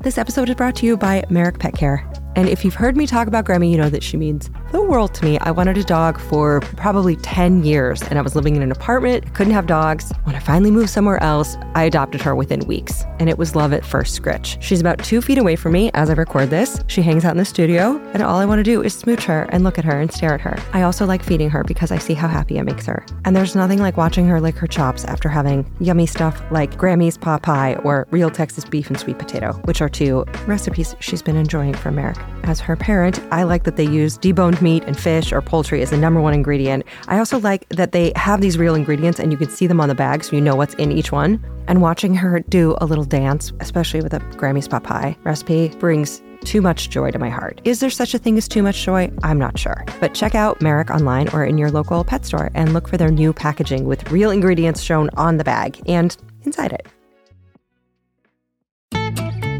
[0.00, 2.08] This episode is brought to you by Merrick Pet Care.
[2.36, 5.14] And if you've heard me talk about Grammy, you know that she means the world
[5.14, 5.38] to me.
[5.38, 9.32] I wanted a dog for probably 10 years, and I was living in an apartment,
[9.32, 10.12] couldn't have dogs.
[10.24, 13.72] When I finally moved somewhere else, I adopted her within weeks, and it was love
[13.72, 14.58] at first scritch.
[14.60, 16.78] She's about two feet away from me as I record this.
[16.88, 19.44] She hangs out in the studio, and all I want to do is smooch her
[19.48, 20.58] and look at her and stare at her.
[20.74, 23.06] I also like feeding her because I see how happy it makes her.
[23.24, 27.16] And there's nothing like watching her lick her chops after having yummy stuff like Grammy's
[27.16, 31.36] pot pie or real Texas beef and sweet potato, which are two recipes she's been
[31.36, 32.18] enjoying from Merrick.
[32.42, 35.90] As her parent, I like that they use deboned meat and fish or poultry is
[35.90, 36.84] the number one ingredient.
[37.06, 39.88] I also like that they have these real ingredients and you can see them on
[39.88, 41.32] the bag so you know what's in each one.
[41.68, 46.20] And watching her do a little dance, especially with a Grammy's pot pie recipe, brings
[46.44, 47.60] too much joy to my heart.
[47.64, 49.10] Is there such a thing as too much joy?
[49.22, 49.84] I'm not sure.
[50.00, 53.10] But check out Merrick online or in your local pet store and look for their
[53.10, 56.86] new packaging with real ingredients shown on the bag and inside it.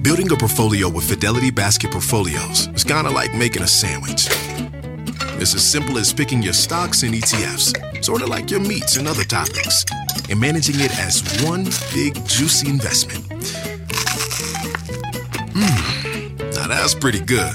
[0.07, 4.29] Building a portfolio with Fidelity Basket Portfolios is kind of like making a sandwich.
[5.39, 9.07] It's as simple as picking your stocks and ETFs, sort of like your meats and
[9.07, 9.85] other topics,
[10.31, 13.25] and managing it as one big juicy investment.
[15.53, 17.55] Mmm, now that's pretty good.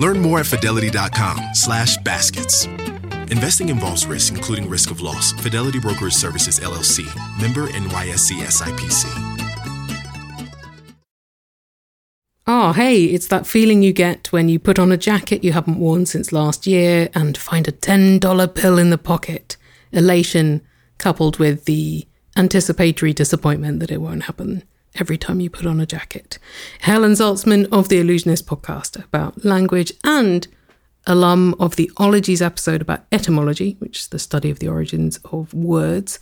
[0.00, 2.66] Learn more at fidelity.com slash baskets.
[3.30, 5.32] Investing involves risk, including risk of loss.
[5.32, 7.04] Fidelity Brokerage Services, LLC.
[7.40, 9.39] Member NYSE SIPC.
[12.52, 15.78] Oh, hey, it's that feeling you get when you put on a jacket you haven't
[15.78, 19.56] worn since last year and find a $10 bill in the pocket.
[19.92, 20.60] Elation
[20.98, 24.64] coupled with the anticipatory disappointment that it won't happen
[24.96, 26.40] every time you put on a jacket.
[26.80, 30.48] Helen Zaltzman of the Allusionist podcast about language and
[31.06, 35.54] alum of the Ologies episode about etymology, which is the study of the origins of
[35.54, 36.18] words.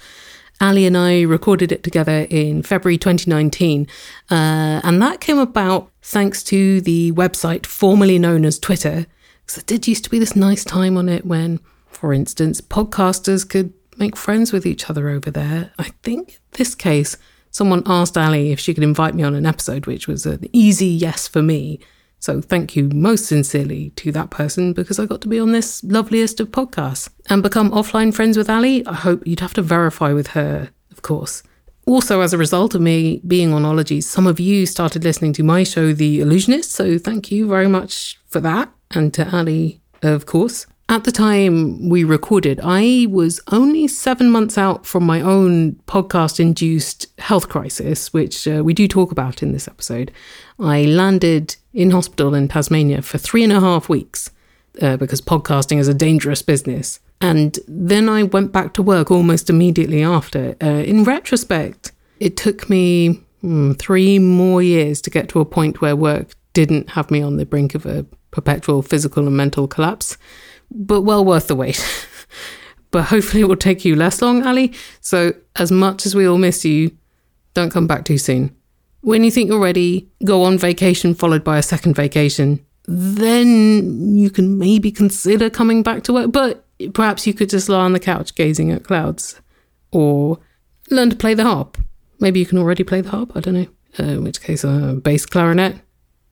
[0.61, 3.87] Alie and I recorded it together in February 2019,
[4.31, 4.35] uh,
[4.83, 9.07] and that came about thanks to the website formerly known as Twitter.
[9.45, 13.49] Because there did used to be this nice time on it when, for instance, podcasters
[13.49, 15.73] could make friends with each other over there.
[15.79, 17.17] I think in this case,
[17.51, 20.87] someone asked Alie if she could invite me on an episode, which was an easy
[20.87, 21.81] yes for me.
[22.21, 25.83] So thank you most sincerely to that person because I got to be on this
[25.85, 28.85] loveliest of podcasts and become offline friends with Alie.
[28.87, 31.43] I hope you'd have to verify with her, of course.
[31.87, 35.43] Also, as a result of me being on Ologies, some of you started listening to
[35.43, 36.65] my show, The Allusionist.
[36.67, 38.71] So thank you very much for that.
[38.91, 40.67] And to Alie, of course.
[40.91, 46.41] At the time we recorded, I was only seven months out from my own podcast
[46.41, 50.11] induced health crisis, which uh, we do talk about in this episode.
[50.59, 54.31] I landed in hospital in Tasmania for three and a half weeks
[54.81, 57.01] uh, because podcasting is a dangerous business.
[57.21, 60.57] And then I went back to work almost immediately after.
[60.63, 65.81] Uh, in retrospect, it took me hmm, three more years to get to a point
[65.81, 70.17] where work didn't have me on the brink of a perpetual physical and mental collapse
[70.71, 71.85] but well worth the wait.
[72.91, 74.75] but hopefully it will take you less long, Alie.
[75.01, 76.97] So, as much as we all miss you,
[77.55, 78.55] don't come back too soon.
[79.01, 82.65] When you think you're ready, go on vacation followed by a second vacation.
[82.87, 86.65] Then you can maybe consider coming back to work, but
[86.95, 89.41] perhaps you could just lie on the couch gazing at clouds
[89.93, 90.39] or
[90.91, 91.79] learn to play the harp.
[92.21, 93.67] Maybe you can already play the harp, I don't know.
[93.99, 95.77] Uh, in which case, a uh, bass clarinet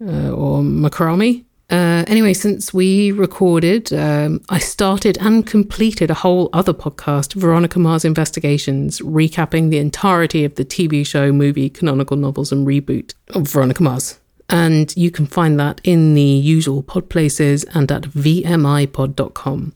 [0.01, 1.45] uh, or macrame.
[1.69, 7.79] Uh, anyway, since we recorded, um, I started and completed a whole other podcast, Veronica
[7.81, 13.49] Mars Investigations, recapping the entirety of the TV show, movie, canonical novels, and reboot of
[13.49, 14.21] Veronica Mars.
[14.49, 19.75] And you can find that in the usual pod places and at vmipod.com.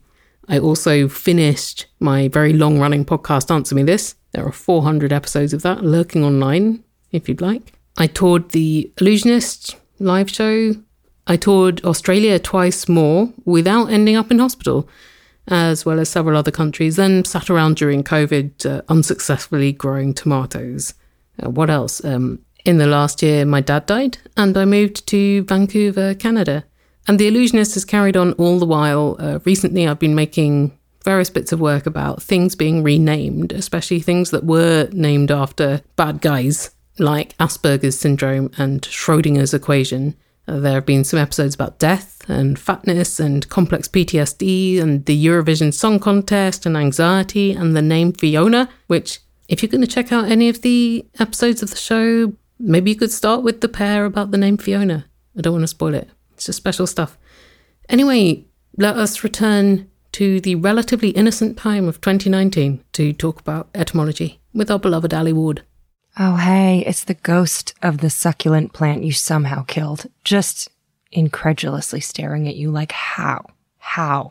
[0.49, 4.15] I also finished my very long running podcast, Answer Me This.
[4.33, 7.73] There are 400 episodes of that lurking online if you'd like.
[7.97, 10.75] I toured the Allusionist live show
[11.31, 14.89] I toured Australia twice more without ending up in hospital,
[15.47, 20.95] as well as several other countries, then sat around during COVID uh, unsuccessfully growing tomatoes.
[21.41, 22.05] Uh, what else?
[22.05, 26.65] Um, in the last year, my dad died, and I moved to Vancouver, Canada.
[27.07, 29.15] And The Allusionist has carried on all the while.
[29.21, 34.33] Uh, recently, I've been making various bits of work about things being renamed, especially things
[34.33, 40.17] that were named after bad guys, like Asperger's syndrome and Schrodinger's equation.
[40.49, 45.27] Uh, there have been some episodes about death and fatness and complex PTSD and the
[45.27, 50.13] Eurovision Song Contest and anxiety and the name Fiona, which, if you're going to check
[50.13, 54.05] out any of the episodes of the show, maybe you could start with the pair
[54.05, 55.07] about the name Fiona.
[55.37, 56.09] I don't want to spoil it.
[56.35, 57.19] It's just special stuff.
[57.89, 58.47] Anyway,
[58.77, 64.71] let us return to the relatively innocent time of 2019 to talk about etymology with
[64.71, 65.63] our beloved Alie Ward.
[66.19, 70.07] Oh, hey, it's the ghost of the succulent plant you somehow killed.
[70.25, 70.69] Just
[71.13, 73.47] incredulously staring at you like, how?
[73.79, 74.29] How?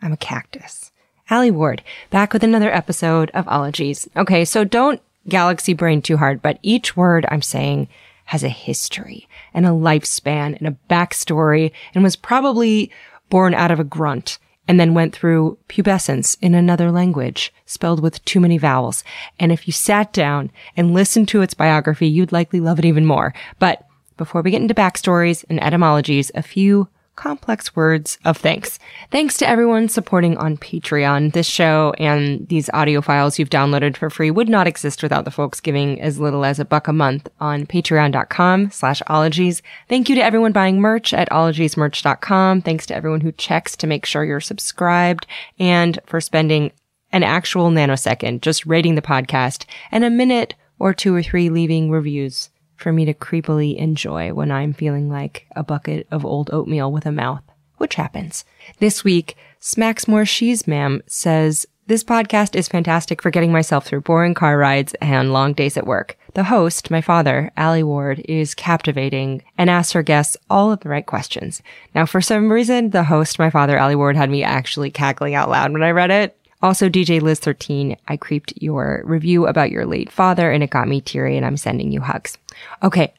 [0.00, 0.90] I'm a cactus.
[1.30, 4.08] Alie Ward, back with another episode of Ologies.
[4.16, 7.88] Okay, so don't galaxy brain too hard, but each word I'm saying
[8.26, 12.90] has a history and a lifespan and a backstory and was probably
[13.30, 14.38] born out of a grunt
[14.68, 19.02] and then went through pubescence in another language spelled with too many vowels.
[19.38, 23.06] And if you sat down and listened to its biography, you'd likely love it even
[23.06, 23.34] more.
[23.58, 23.86] But
[24.16, 28.78] before we get into backstories and etymologies, a few complex words of thanks.
[29.10, 31.32] Thanks to everyone supporting on Patreon.
[31.32, 35.30] This show and these audio files you've downloaded for free would not exist without the
[35.30, 39.62] folks giving as little as a buck a month on patreon.com slash ologies.
[39.88, 42.62] Thank you to everyone buying merch at ologiesmerch.com.
[42.62, 45.26] Thanks to everyone who checks to make sure you're subscribed
[45.58, 46.72] and for spending
[47.12, 51.90] an actual nanosecond just rating the podcast and a minute or two or three leaving
[51.90, 52.48] reviews
[52.82, 57.06] for me to creepily enjoy when I'm feeling like a bucket of old oatmeal with
[57.06, 57.42] a mouth,
[57.78, 58.44] which happens.
[58.78, 64.02] This week, Smacks More She's Ma'am says, this podcast is fantastic for getting myself through
[64.02, 66.16] boring car rides and long days at work.
[66.34, 70.88] The host, my father, Alie Ward, is captivating and asks her guests all of the
[70.88, 71.60] right questions.
[71.94, 75.50] Now, for some reason, the host, my father, Alie Ward, had me actually cackling out
[75.50, 76.38] loud when I read it.
[76.62, 81.00] Also, DJ Liz13, I creeped your review about your late father and it got me
[81.00, 82.38] teary and I'm sending you hugs.
[82.82, 83.12] Okay.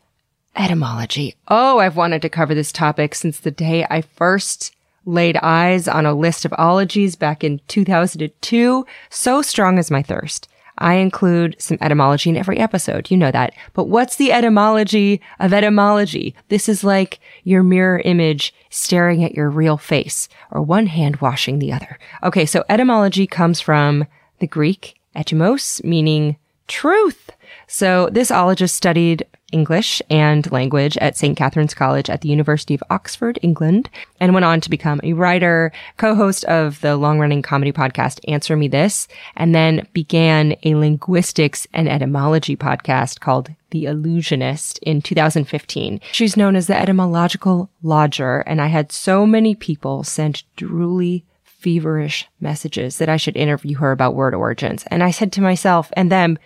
[0.56, 1.36] Etymology.
[1.48, 4.74] Oh, I've wanted to cover this topic since the day I first
[5.06, 8.86] laid eyes on a list of ologies back in 2002.
[9.10, 10.48] So strong is my thirst.
[10.78, 13.12] I include some etymology in every episode.
[13.12, 13.54] You know that.
[13.74, 16.36] But what's the etymology of etymology?
[16.50, 21.60] This is like your mirror image staring at your real face or one hand washing
[21.60, 22.00] the other.
[22.24, 22.46] Okay.
[22.46, 24.06] So etymology comes from
[24.40, 26.38] the Greek etymos, meaning
[26.68, 27.30] truth.
[27.68, 31.38] So this ologist studied English and language at St.
[31.38, 33.90] Catherine's College at the University of Oxford, England,
[34.20, 38.68] and went on to become a writer, co-host of the long-running comedy podcast Answer Me
[38.68, 46.02] This, and then began a linguistics and etymology podcast called The Allusionist in 2015.
[46.12, 52.28] She's known as the etymological lodger, and I had so many people send drooly feverish
[52.42, 54.84] messages that I should interview her about word origins.
[54.88, 56.40] And I said to myself and them,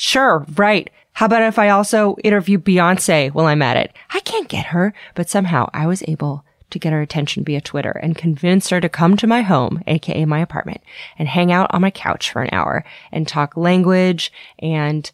[0.00, 0.90] sure, right.
[1.12, 3.92] How about if I also interview Beyonce while I'm at it?
[4.10, 7.90] I can't get her, but somehow I was able to get her attention via Twitter
[7.90, 10.80] and convince her to come to my home, aka my apartment,
[11.18, 14.32] and hang out on my couch for an hour and talk language.
[14.60, 15.10] And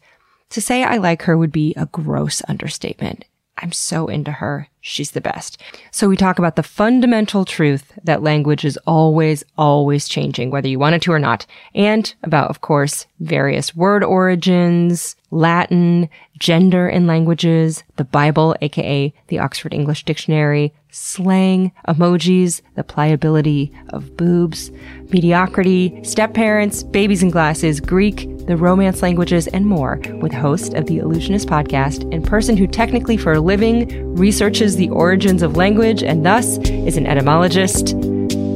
[0.51, 3.25] to say I like her would be a gross understatement.
[3.57, 4.69] I'm so into her.
[4.87, 5.61] She's the best.
[5.91, 10.79] So we talk about the fundamental truth that language is always, always changing, whether you
[10.79, 11.45] want it to or not.
[11.75, 16.07] And about, of course, various word origins, Latin,
[16.39, 24.15] gender in languages, the Bible, aka the Oxford English Dictionary, slang, emojis, the pliability of
[24.15, 24.71] boobs,
[25.11, 30.85] mediocrity, step parents, babies in glasses, Greek, the romance languages, and more with host of
[30.85, 36.03] the Allusionist podcast and person who technically for a living researches the origins of language
[36.03, 37.89] and thus is an etymologist,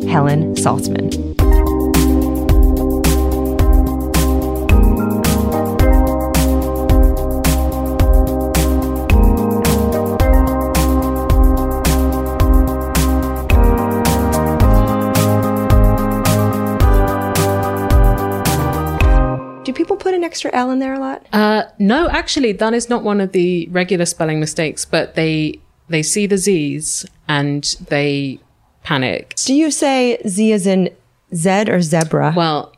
[0.08, 1.10] Helen Zaltzman.
[19.64, 21.26] Do people put an extra L in there a lot?
[21.34, 25.60] Uh, no, actually, that is not one of the regular spelling mistakes, but they
[25.92, 28.40] they see the Z's and they
[28.84, 29.34] panic.
[29.46, 30.90] Do you say Z as in
[31.36, 32.34] Z or zebra?
[32.36, 32.74] Well,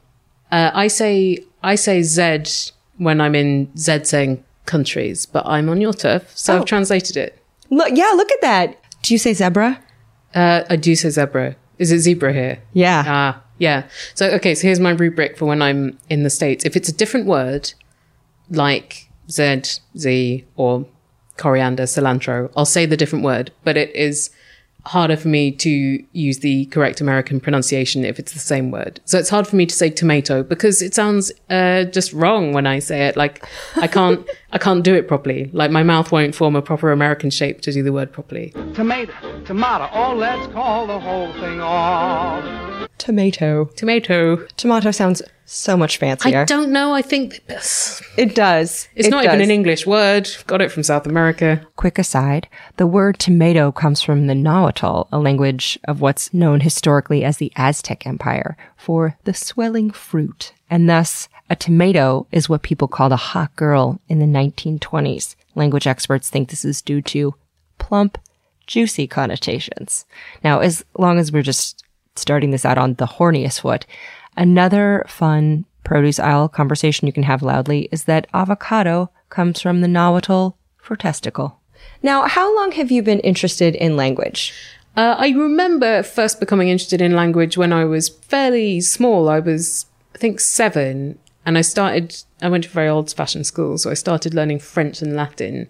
[0.52, 5.82] uh, I say I say Z when I'm in Z saying countries, but I'm on
[5.82, 6.60] your turf, so Oh.
[6.60, 7.40] I've translated it.
[7.70, 8.78] look, yeah, look at that.
[9.02, 9.80] Do you say zebra?
[10.36, 11.56] Uh, I do say zebra.
[11.80, 12.60] Is it zebra here?
[12.74, 13.04] Yeah.
[13.06, 13.84] Ah, yeah.
[14.14, 16.64] So, okay, so here's my rubric for when I'm in the States.
[16.66, 17.74] If it's a different word,
[18.50, 19.64] like Z,
[19.98, 20.86] Z, or
[21.38, 24.30] coriander, cilantro, I'll say the different word, but it is
[24.86, 29.00] harder for me to use the correct American pronunciation if it's the same word.
[29.06, 32.68] So it's hard for me to say tomato because it sounds uh, just wrong when
[32.68, 33.16] I say it.
[33.16, 33.46] Like
[33.78, 35.50] I can't, I can't do it properly.
[35.54, 38.52] Like my mouth won't form a proper American shape to do the word properly.
[38.74, 39.14] tomato,
[39.46, 39.90] tomato.
[39.94, 42.73] Oh, let's call the whole thing off.
[43.04, 43.66] Tomato.
[43.76, 44.48] Tomato.
[44.56, 46.40] Tomato sounds so much fancier.
[46.40, 46.94] I don't know.
[46.94, 48.88] I think it's it does.
[48.96, 49.34] It not does.
[49.34, 50.30] even an English word.
[50.48, 51.68] Got it from South America.
[51.76, 57.26] Quick aside, the word tomato comes from the Nahuatl, a language of what's known historically
[57.26, 60.54] as the Aztec Empire, for the swelling fruit.
[60.70, 65.36] And thus, a tomato is what people called a hot girl in the 1920s.
[65.56, 67.36] Language experts think this is due to
[67.80, 68.18] plump,
[68.66, 70.06] juicy connotations.
[70.42, 71.83] Now, as long as we're just
[72.16, 73.86] starting this out on the horniest foot,
[74.38, 79.88] another fun produce aisle conversation you can have loudly is that avocado comes from the
[79.88, 81.60] Nahuatl for testicle.
[82.02, 84.54] Now, how long have you been interested in language?
[84.96, 89.28] Uh, I remember first becoming interested in language when I was fairly small.
[89.28, 91.18] I was, I think, seven.
[91.46, 93.78] And I started, I went to a very old fashioned school.
[93.78, 95.68] So I started learning French and Latin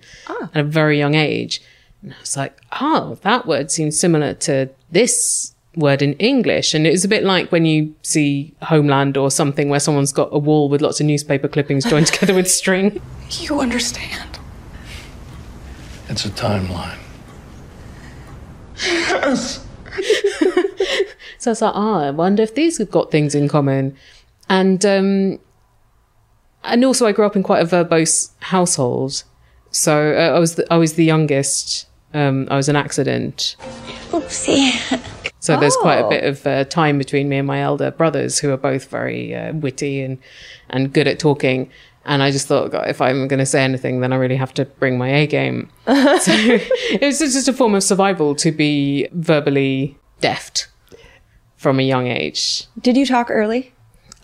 [0.54, 1.62] at a very young age.
[2.02, 6.74] And I was like, oh, that word seems similar to this word in English.
[6.74, 10.30] And it was a bit like when you see Homeland or something where someone's got
[10.32, 13.02] a wall with lots of newspaper clippings joined together with string.
[13.40, 14.40] You understand.
[16.10, 17.00] It's a timeline.
[18.78, 19.66] Yes.
[21.44, 23.98] So I was like, ah, I wonder if these have got things in common.
[24.48, 25.40] And um,
[26.64, 29.24] and also I grew up in quite a verbose household.
[29.70, 31.88] So uh, I was the, I was the youngest.
[32.14, 33.58] Um, I was an accident.
[34.12, 35.22] Oopsie.
[35.44, 36.10] So there's quite a Oh.
[36.10, 39.52] bit of uh, time between me and my elder brothers, who are both very uh,
[39.54, 40.18] witty and
[40.70, 41.70] and good at talking.
[42.06, 44.54] And I just thought, God, if I'm going to say anything, then I really have
[44.56, 45.70] to bring my A game.
[45.86, 50.68] so it was just a form of survival to be verbally deft
[51.58, 52.66] from a young age.
[52.82, 53.74] Did you talk early?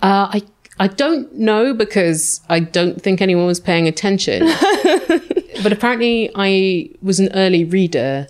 [0.02, 0.42] Uh, I
[0.82, 4.40] I don't know because I don't think anyone was paying attention.
[5.64, 8.28] but apparently, I was an early reader.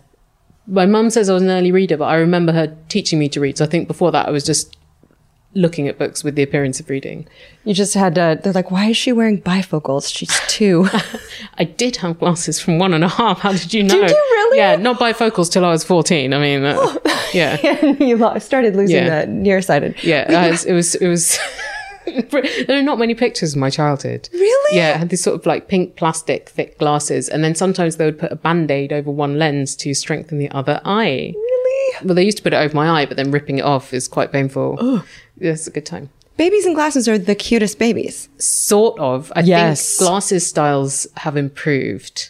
[0.70, 3.40] My mum says I was an early reader, but I remember her teaching me to
[3.40, 3.58] read.
[3.58, 4.78] So I think before that, I was just
[5.56, 7.28] looking at books with the appearance of reading.
[7.66, 10.16] You just had to, they're like, why is she wearing bifocals?
[10.16, 10.88] She's two.
[11.58, 13.40] I did have glasses from one and a half.
[13.40, 13.96] How did you know?
[14.00, 14.58] Did you really?
[14.58, 16.34] Yeah, not bifocals till I was fourteen.
[16.34, 16.96] I mean, uh,
[17.34, 17.60] yeah.
[18.00, 19.26] you started losing Yeah.
[19.26, 20.04] the nearsighted.
[20.04, 20.96] Yeah, uh, it was.
[20.96, 21.40] It was.
[22.68, 24.30] there are not many pictures of my childhood.
[24.34, 24.78] Really?
[24.78, 28.06] Yeah, I had these sort of like pink plastic thick glasses, and then sometimes they
[28.06, 31.34] would put a band aid over one lens to strengthen the other eye.
[31.36, 31.96] Really?
[32.06, 34.08] Well, they used to put it over my eye, but then ripping it off is
[34.08, 34.78] quite painful.
[34.80, 35.06] Oh,
[35.40, 36.10] yeah, it's a good time.
[36.38, 38.30] Babies in glasses are the cutest babies.
[38.38, 39.32] Sort of.
[39.36, 39.98] I Yes.
[39.98, 42.30] think glasses styles have improved.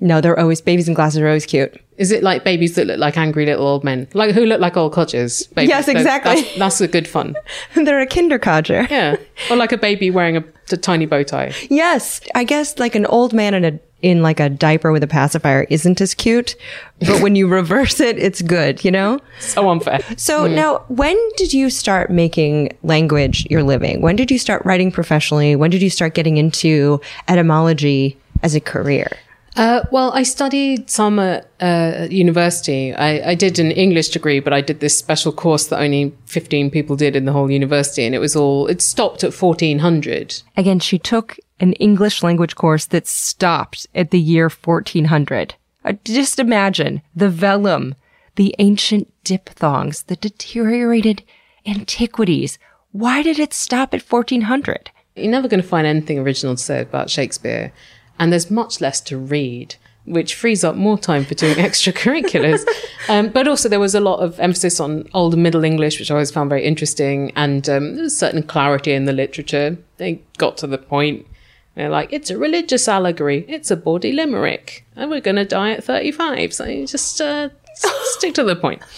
[0.00, 1.80] No, they're always, babies in glasses are always cute.
[1.98, 4.76] Is it like babies that look like angry little old men, like who look like
[4.76, 5.46] old codgers?
[5.48, 5.68] Babies.
[5.68, 6.42] Yes, exactly.
[6.42, 7.34] That's, that's a good fun.
[7.74, 8.88] they're a kindercodger.
[8.88, 9.16] Yeah,
[9.50, 11.52] or like a baby wearing a, a tiny bow tie.
[11.68, 15.08] Yes, I guess like an old man in a in like a diaper with a
[15.08, 16.54] pacifier isn't as cute,
[17.00, 19.18] but when you reverse it, it's good, you know?
[19.40, 20.00] So unfair.
[20.16, 20.54] So mm.
[20.54, 24.00] now, when did you start making language your living?
[24.00, 25.56] When did you start writing professionally?
[25.56, 29.10] When did you start getting into etymology as a career?
[29.58, 32.94] Uh, well, I studied some at uh, at university.
[32.94, 36.70] I, I did an English degree, but I did this special course that only 15
[36.70, 38.06] people did in the whole university.
[38.06, 40.42] And it was all, it stopped at 1400.
[40.56, 45.56] Again, she took an English language course that stopped at the year 1400.
[45.84, 47.96] Uh, just imagine the vellum,
[48.36, 51.24] the ancient diphthongs, the deteriorated
[51.66, 52.60] antiquities.
[52.92, 54.92] Why did it stop at 1400?
[55.16, 57.72] You're never going to find anything original to say about Shakespeare.
[58.18, 62.64] And there's much less to read, which frees up more time for doing extracurriculars.
[63.08, 66.14] um, but also, there was a lot of emphasis on Old Middle English, which I
[66.14, 67.32] always found very interesting.
[67.36, 69.76] And um, there was certain clarity in the literature.
[69.98, 71.26] They got to the point.
[71.74, 73.44] They're like, it's a religious allegory.
[73.46, 74.84] It's a bawdy limerick.
[74.96, 76.52] And we're going to die at 35.
[76.52, 78.82] So just uh, stick to the point.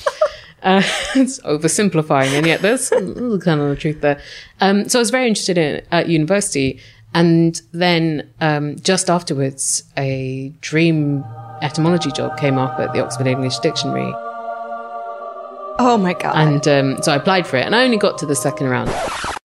[0.62, 0.82] Uh,
[1.14, 4.20] it's oversimplifying, and yet there's a little kind of the truth there.
[4.60, 6.80] Um, so I was very interested in at university.
[7.14, 11.24] And then um, just afterwards, a dream
[11.60, 14.12] etymology job came up at the Oxford English Dictionary.
[15.82, 16.36] Oh my God.
[16.36, 18.90] And um, so I applied for it, and I only got to the second round.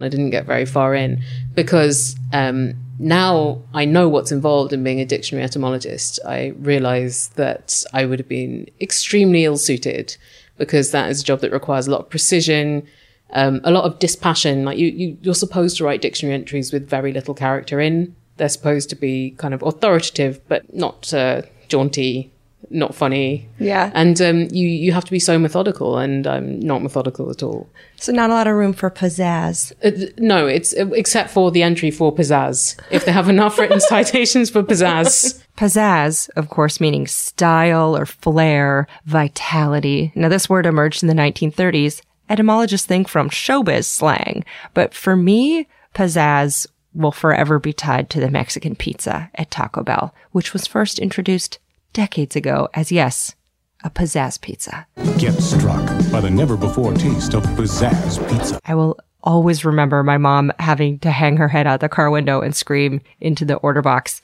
[0.01, 4.99] I didn't get very far in because um, now I know what's involved in being
[4.99, 6.19] a dictionary etymologist.
[6.25, 10.17] I realize that I would have been extremely ill suited
[10.57, 12.85] because that is a job that requires a lot of precision,
[13.31, 14.65] um, a lot of dispassion.
[14.65, 18.15] Like you, you, you're supposed to write dictionary entries with very little character in.
[18.37, 22.31] They're supposed to be kind of authoritative, but not uh, jaunty,
[22.69, 23.47] not funny.
[23.59, 23.91] Yeah.
[23.93, 27.69] And um, you you have to be so methodical, and I'm not methodical at all.
[27.95, 29.71] so not a lot of room for pizzazz.
[29.83, 32.77] Uh, no, it's uh, except for the entry for pizzazz.
[32.91, 38.87] If they have enough written citations for pizzazz, Pizzazz, of course, meaning style or flair,
[39.05, 40.11] vitality.
[40.13, 44.43] Now, this word emerged in the 1930s etymologists think from showbiz slang.
[44.73, 50.13] But for me, pizzazz will forever be tied to the Mexican pizza at Taco Bell,
[50.31, 51.59] which was first introduced
[51.93, 53.35] decades ago as, yes,
[53.83, 54.87] a pizzazz pizza.
[55.17, 58.59] Get struck by the never before taste of pizzazz pizza.
[58.65, 62.41] I will always remember my mom having to hang her head out the car window
[62.41, 64.21] and scream into the order box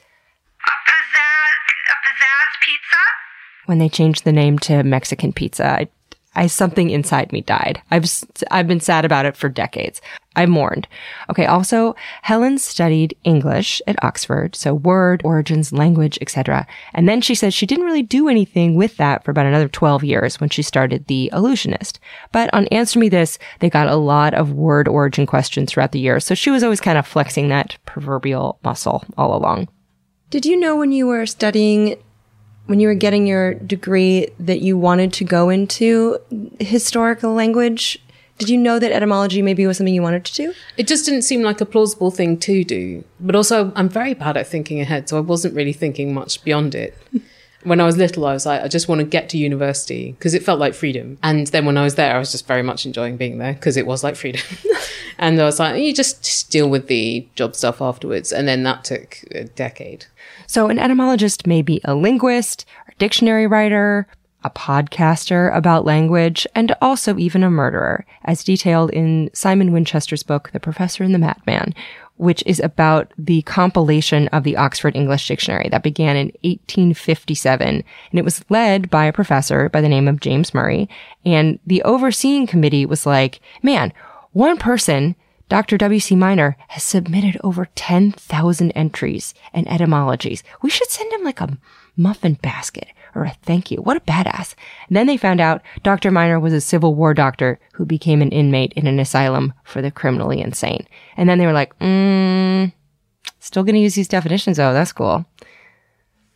[0.65, 1.55] A pizzazz,
[1.89, 2.97] a pizzazz pizza?
[3.65, 5.65] when they changed the name to Mexican pizza.
[5.67, 5.87] I,
[6.33, 7.81] I something inside me died.
[7.91, 8.09] I've
[8.49, 10.01] I've been sad about it for decades.
[10.33, 10.87] I mourned.
[11.29, 11.45] Okay.
[11.45, 16.65] Also, Helen studied English at Oxford, so word, origins, language, etc.
[16.93, 20.05] And then she says she didn't really do anything with that for about another 12
[20.05, 21.99] years when she started The Allusionist.
[22.31, 25.99] But on Answer Me This, they got a lot of word origin questions throughout the
[25.99, 29.67] year, so she was always kind of flexing that proverbial muscle all along.
[30.29, 31.97] Did you know when you were studying
[32.65, 36.17] when you were getting your degree that you wanted to go into
[36.59, 38.01] historical language?
[38.37, 40.53] Did you know that etymology maybe was something you wanted to do?
[40.75, 43.03] It just didn't seem like a plausible thing to do.
[43.19, 46.73] But also, I'm very bad at thinking ahead, so I wasn't really thinking much beyond
[46.73, 46.97] it.
[47.63, 50.33] when I was little, I was like, I just want to get to university because
[50.33, 51.17] it felt like freedom.
[51.23, 53.77] And then when I was there, I was just very much enjoying being there because
[53.77, 54.41] it was like freedom.
[55.17, 58.31] and I was like, you just, just deal with the job stuff afterwards.
[58.31, 60.05] And then that took a decade.
[60.47, 64.07] So an etymologist may be a linguist, a dictionary writer,
[64.43, 70.49] a podcaster about language, and also even a murderer, as detailed in Simon Winchester's book,
[70.51, 71.75] The Professor and the Madman,
[72.21, 77.67] which is about the compilation of the Oxford English Dictionary that began in 1857.
[77.67, 80.87] And it was led by a professor by the name of James Murray.
[81.25, 83.91] And the overseeing committee was like, man,
[84.33, 85.15] one person
[85.49, 85.77] Dr.
[85.79, 86.15] W.C.
[86.15, 90.43] Minor has submitted over 10,000 entries and etymologies.
[90.61, 91.57] We should send him like a
[91.97, 93.77] muffin basket or a thank you.
[93.77, 94.55] What a badass.
[94.87, 96.11] And then they found out Dr.
[96.11, 99.91] Minor was a Civil War doctor who became an inmate in an asylum for the
[99.91, 100.87] criminally insane.
[101.17, 102.71] And then they were like, mm,
[103.39, 104.59] still going to use these definitions.
[104.59, 105.25] Oh, that's cool.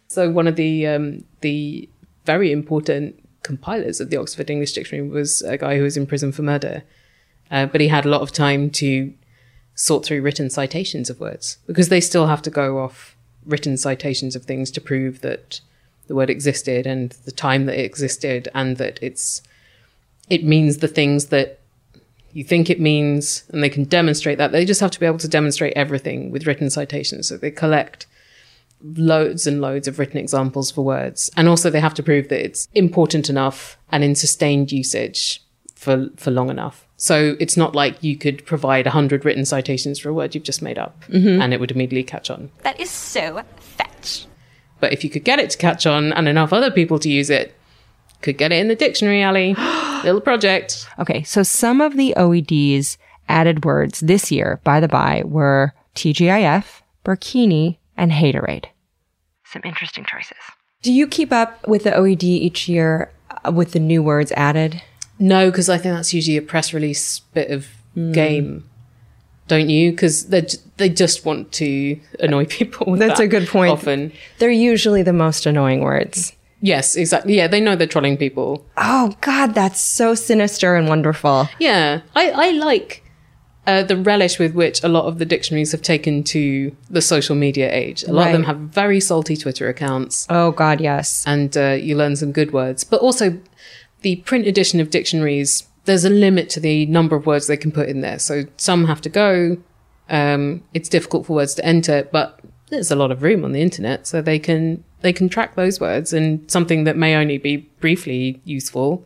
[0.08, 1.90] So one of the um, the
[2.26, 6.32] very important compilers of the Oxford English Dictionary was a guy who was in prison
[6.32, 6.84] for murder,
[7.52, 9.14] uh, but he had a lot of time to
[9.76, 13.16] sort through written citations of words because they still have to go off
[13.46, 15.60] written citations of things to prove that
[16.08, 19.42] the word existed and the time that it existed and that it's
[20.30, 21.60] it means the things that
[22.34, 25.18] you think it means and they can demonstrate that they just have to be able
[25.18, 28.06] to demonstrate everything with written citations so they collect
[28.82, 31.32] loads and loads of written examples for words.
[31.36, 35.42] And also they have to prove that it's important enough and in sustained usage
[35.76, 36.88] for, for long enough.
[36.98, 40.62] So it's not like you could provide 100 written citations for a word you've just
[40.62, 41.42] made up mm-hmm.
[41.42, 42.50] and it would immediately catch on.
[42.64, 44.26] That is so fetch.
[44.86, 47.32] But if you could get it to catch on and enough other people to use
[47.32, 47.56] it,
[48.22, 49.56] could get it in the dictionary, Alie.
[50.04, 50.88] Little project.
[51.00, 56.82] Okay, so some of the OED's added words this year, by the by, were TGIF,
[57.04, 58.66] burkini, and haterade.
[59.44, 60.38] Some interesting choices.
[60.84, 63.12] Do you keep up with the OED each year
[63.44, 64.84] uh, with the new words added?
[65.18, 67.70] No, because I think that's usually a press release bit of
[68.12, 68.70] game.
[69.48, 69.92] Don't you?
[69.92, 70.46] Because they
[70.78, 72.92] they just want to annoy people.
[72.92, 73.72] with That's that a good point.
[73.72, 76.34] Often, They're usually the most annoying words.
[76.62, 77.36] yes, exactly.
[77.36, 78.66] Yeah, they know they're trolling people.
[78.78, 81.48] Oh, God, that's so sinister and wonderful.
[81.60, 83.04] Yeah, I I like
[83.68, 87.36] uh, the relish with which a lot of the dictionaries have taken to the social
[87.36, 88.04] media age.
[88.04, 91.24] A lot of them have very salty Twitter accounts, Oh, God, yes.
[91.28, 92.84] and uh, you learn some good words.
[92.84, 93.40] But also,
[94.02, 97.72] the print edition of dictionaries, there's a limit to the number of words they can
[97.72, 98.20] put in there.
[98.20, 99.58] So some have to go.
[100.10, 103.62] Um, it's difficult for words to enter, but there's a lot of room on the
[103.62, 107.58] internet, so they can they can track those words and something that may only be
[107.80, 109.06] briefly useful,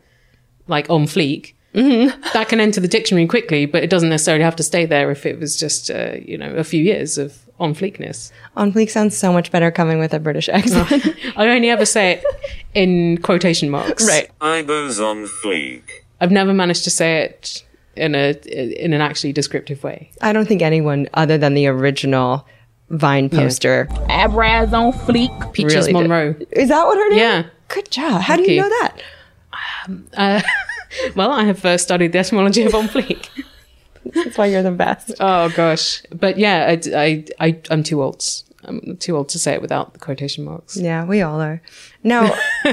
[0.68, 1.54] like on fleek.
[2.34, 5.26] That can enter the dictionary quickly, but it doesn't necessarily have to stay there if
[5.26, 8.32] it was just, uh, you know, a few years of on fleekness.
[8.58, 11.06] On fleek sounds so much better coming with a British accent.
[11.36, 12.26] I only ever say it
[12.74, 14.08] in quotation marks.
[14.08, 14.30] right.
[14.42, 15.84] Ibos on fleek.
[16.21, 17.63] I've never managed to say it
[17.95, 18.32] in a
[18.84, 20.12] in an actually descriptive way.
[20.21, 22.45] I don't think anyone other than the original
[22.89, 25.53] Vine poster Eyebrows on fleek.
[25.53, 26.01] Peaches really did.
[26.01, 26.36] Monroe.
[26.51, 27.19] Is that what her name?
[27.19, 27.45] Yeah.
[27.67, 28.21] Good job.
[28.21, 28.62] How do you you.
[28.62, 29.01] know that?
[30.17, 30.41] Uh,
[31.15, 33.29] well, I have first studied the etymology of on fleek.
[34.05, 35.13] That's why you're the best.
[35.19, 38.25] Oh gosh, but yeah, I, I, I I'm too old.
[38.63, 40.75] I'm too old to say it without the quotation marks.
[40.75, 41.62] Yeah, we all are.
[42.03, 42.36] Now,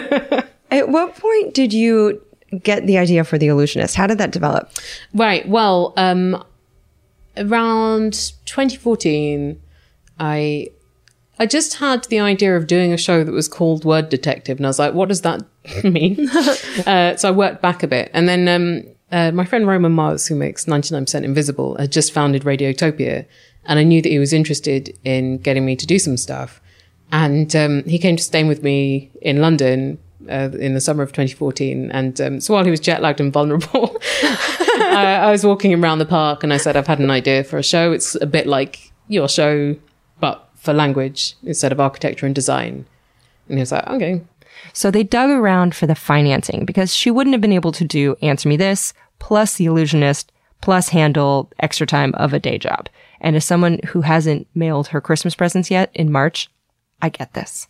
[0.71, 2.23] at what point did you
[2.63, 3.95] get the idea for the allusionist?
[3.95, 4.71] How did that develop?
[5.15, 5.47] Right.
[5.49, 6.43] Well, um,
[7.37, 9.61] around 2014,
[10.19, 10.69] I
[11.39, 14.67] I just had the idea of doing a show that was called Word Detective, and
[14.67, 15.43] I was like, what does that
[15.85, 16.29] mean?
[16.87, 20.27] uh, so I worked back a bit, and then um, uh, my friend Roman Mars,
[20.27, 23.27] who makes 99% Invisible, had just founded Radiotopia.
[23.65, 26.61] And I knew that he was interested in getting me to do some stuff.
[27.13, 29.99] And um, he came to stay with me in London
[30.29, 31.91] uh, in the summer of 2014.
[31.91, 35.99] And um, so while he was jet lagged and vulnerable, I, I was walking around
[35.99, 37.93] the park and I said, I've had an idea for a show.
[37.93, 39.77] It's a bit like your show,
[40.21, 42.87] but for language instead of architecture and design.
[43.49, 44.23] And he was like, okay.
[44.73, 48.17] So they dug around for the financing because she wouldn't have been able to do
[48.23, 50.27] Answer Me This, plus The Allusionist,
[50.61, 52.89] plus handle extra time of a day job.
[53.21, 56.49] And as someone who hasn't mailed her Christmas presents yet in March,
[57.01, 57.69] I get this.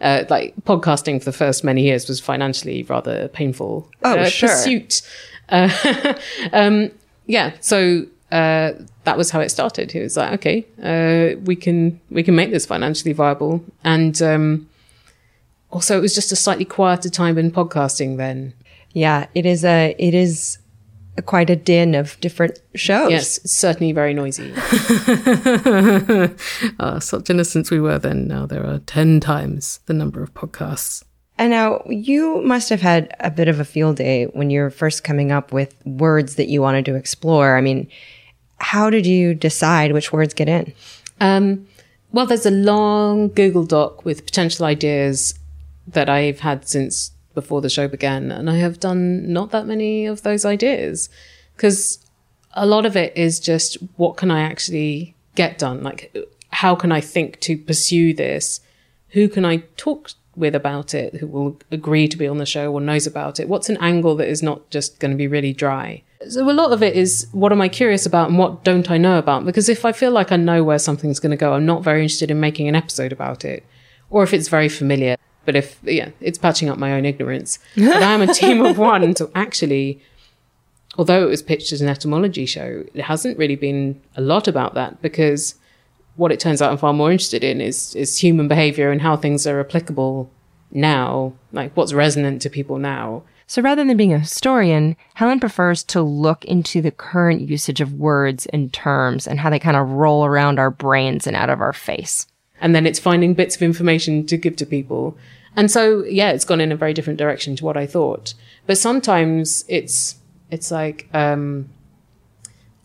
[0.00, 3.90] Uh, like podcasting for the first many years was financially rather painful.
[4.04, 4.50] Oh, uh, sure.
[4.50, 5.00] Pursuit.
[5.48, 6.14] Uh,
[6.52, 6.90] um,
[7.26, 7.52] yeah.
[7.60, 8.72] So uh,
[9.04, 9.92] that was how it started.
[9.92, 14.68] He was like, okay, uh, we can we can make this financially viable, and um,
[15.70, 18.52] also it was just a slightly quieter time in podcasting then.
[18.92, 20.58] Yeah, it is a it is
[21.24, 23.10] quite a din of different shows.
[23.10, 24.52] Yes, certainly very noisy.
[26.78, 28.28] oh, such innocents we were then.
[28.28, 31.02] Now there are ten times the number of podcasts.
[31.38, 35.04] And now you must have had a bit of a field day when you're first
[35.04, 37.56] coming up with words that you wanted to explore.
[37.56, 37.88] I mean,
[38.58, 40.72] how did you decide which words get in?
[41.20, 41.66] Um,
[42.12, 45.38] well, there's a long Google Doc with potential ideas
[45.86, 50.06] that I've had since before the show began, and I have done not that many
[50.06, 51.08] of those ideas
[51.54, 52.04] because
[52.54, 55.84] a lot of it is just what can I actually get done?
[55.84, 56.16] Like,
[56.50, 58.60] how can I think to pursue this?
[59.10, 62.72] Who can I talk with about it who will agree to be on the show
[62.72, 63.48] or knows about it?
[63.48, 66.02] What's an angle that is not just going to be really dry?
[66.28, 68.96] So a lot of it is what am I curious about and what don't I
[68.96, 69.44] know about?
[69.44, 72.02] Because if I feel like I know where something's going to go, I'm not very
[72.02, 73.64] interested in making an episode about it.
[74.08, 75.16] Or if it's very familiar.
[75.46, 77.58] But if, yeah, it's patching up my own ignorance.
[77.76, 79.16] But I am a team of one.
[79.16, 80.00] So actually,
[80.98, 84.74] although it was pitched as an etymology show, it hasn't really been a lot about
[84.74, 85.54] that because
[86.16, 89.16] what it turns out I'm far more interested in is is human behavior and how
[89.16, 90.30] things are applicable
[90.70, 93.22] now, like what's resonant to people now.
[93.46, 97.94] So rather than being a historian, Helen prefers to look into the current usage of
[97.94, 101.60] words and terms and how they kind of roll around our brains and out of
[101.60, 102.26] our face.
[102.60, 105.16] And then it's finding bits of information to give to people.
[105.56, 108.34] And so, yeah, it's gone in a very different direction to what I thought.
[108.66, 110.16] But sometimes it's,
[110.50, 111.70] it's like, um,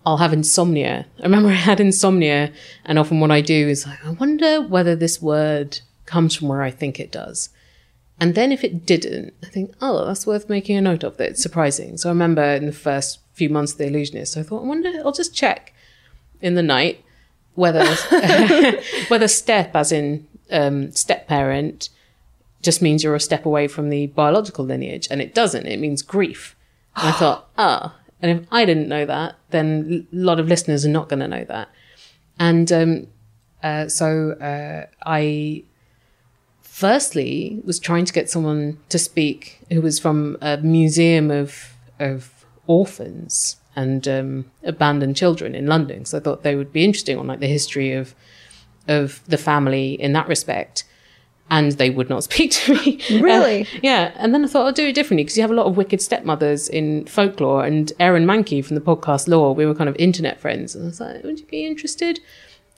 [0.05, 1.05] I'll have insomnia.
[1.19, 2.51] I remember I had insomnia,
[2.86, 6.62] and often what I do is like, I wonder whether this word comes from where
[6.62, 7.49] I think it does.
[8.19, 11.17] And then if it didn't, I think, oh, that's worth making a note of.
[11.17, 11.97] That it's surprising.
[11.97, 14.91] So I remember in the first few months of the allusionist, I thought, I wonder,
[15.03, 15.73] I'll just check
[16.39, 17.03] in the night
[17.55, 17.84] whether
[19.07, 21.89] whether step, as in um, step parent,
[22.62, 25.65] just means you're a step away from the biological lineage, and it doesn't.
[25.65, 26.56] It means grief.
[26.95, 30.86] And I thought, ah, and if I didn't know that, then a lot of listeners
[30.86, 31.69] are not going to know that.
[32.39, 33.08] And um,
[33.63, 35.63] uh, so uh, I
[36.62, 42.45] firstly was trying to get someone to speak who was from a museum of of
[42.65, 46.06] orphans and um, abandoned children in London.
[46.06, 48.15] So I thought they would be interesting on like the history of
[48.88, 50.84] of the family in that respect.
[51.51, 52.99] And they would not speak to me.
[53.21, 53.63] Really?
[53.63, 54.13] Uh, yeah.
[54.15, 56.01] And then I thought I'll do it differently because you have a lot of wicked
[56.01, 57.63] stepmothers in folklore.
[57.63, 60.73] And Aaron Mahnke from the podcast Lore, we were kind of internet friends.
[60.73, 62.19] And I was like, would you be interested?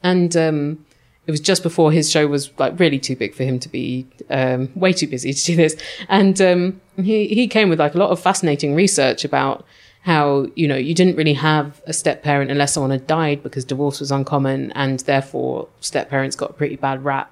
[0.02, 0.86] And um,
[1.26, 4.06] it was just before his show was like really too big for him to be
[4.30, 5.76] um, way too busy to do this.
[6.10, 9.66] And um, he he came with like a lot of fascinating research about
[10.02, 13.64] how you know you didn't really have a step parent unless someone had died because
[13.64, 17.32] divorce was uncommon, and therefore step parents got a pretty bad rap.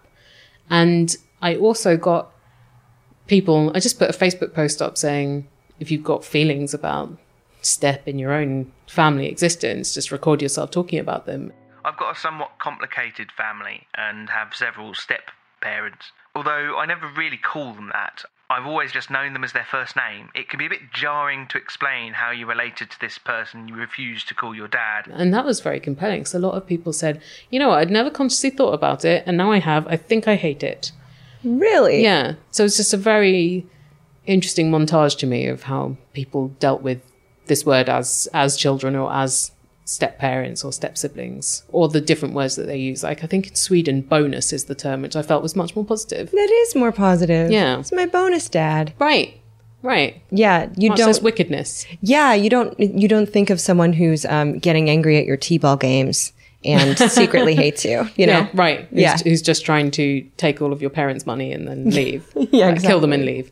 [0.69, 2.31] And I also got
[3.27, 3.71] people.
[3.75, 5.47] I just put a Facebook post up saying
[5.79, 7.17] if you've got feelings about
[7.61, 11.53] step in your own family existence, just record yourself talking about them.
[11.83, 16.11] I've got a somewhat complicated family and have several step parents.
[16.35, 19.95] Although I never really call them that, I've always just known them as their first
[19.95, 20.29] name.
[20.35, 23.75] It can be a bit jarring to explain how you related to this person you
[23.75, 25.07] refuse to call your dad.
[25.09, 26.21] And that was very compelling.
[26.21, 29.23] because a lot of people said, you know what, I'd never consciously thought about it,
[29.25, 29.87] and now I have.
[29.87, 30.91] I think I hate it.
[31.43, 32.03] Really?
[32.03, 32.35] Yeah.
[32.51, 33.65] So it's just a very
[34.25, 37.01] interesting montage to me of how people dealt with
[37.47, 39.51] this word as as children or as
[39.83, 43.03] step parents or step siblings or the different words that they use.
[43.03, 45.85] Like I think in Sweden, bonus is the term, which I felt was much more
[45.85, 46.31] positive.
[46.31, 47.51] That is more positive.
[47.51, 47.79] Yeah.
[47.79, 48.93] It's my bonus dad.
[48.99, 49.37] Right.
[49.83, 50.21] Right.
[50.29, 51.87] Yeah, you Much don't wickedness.
[52.01, 55.77] Yeah, you don't you don't think of someone who's um, getting angry at your t-ball
[55.77, 58.39] games and secretly hates you, you know?
[58.39, 58.87] Yeah, right.
[58.89, 59.17] Who's, Yeah.
[59.17, 62.25] who's just trying to take all of your parents' money and then leave.
[62.35, 63.51] Yeah, Like, Kill them and leave.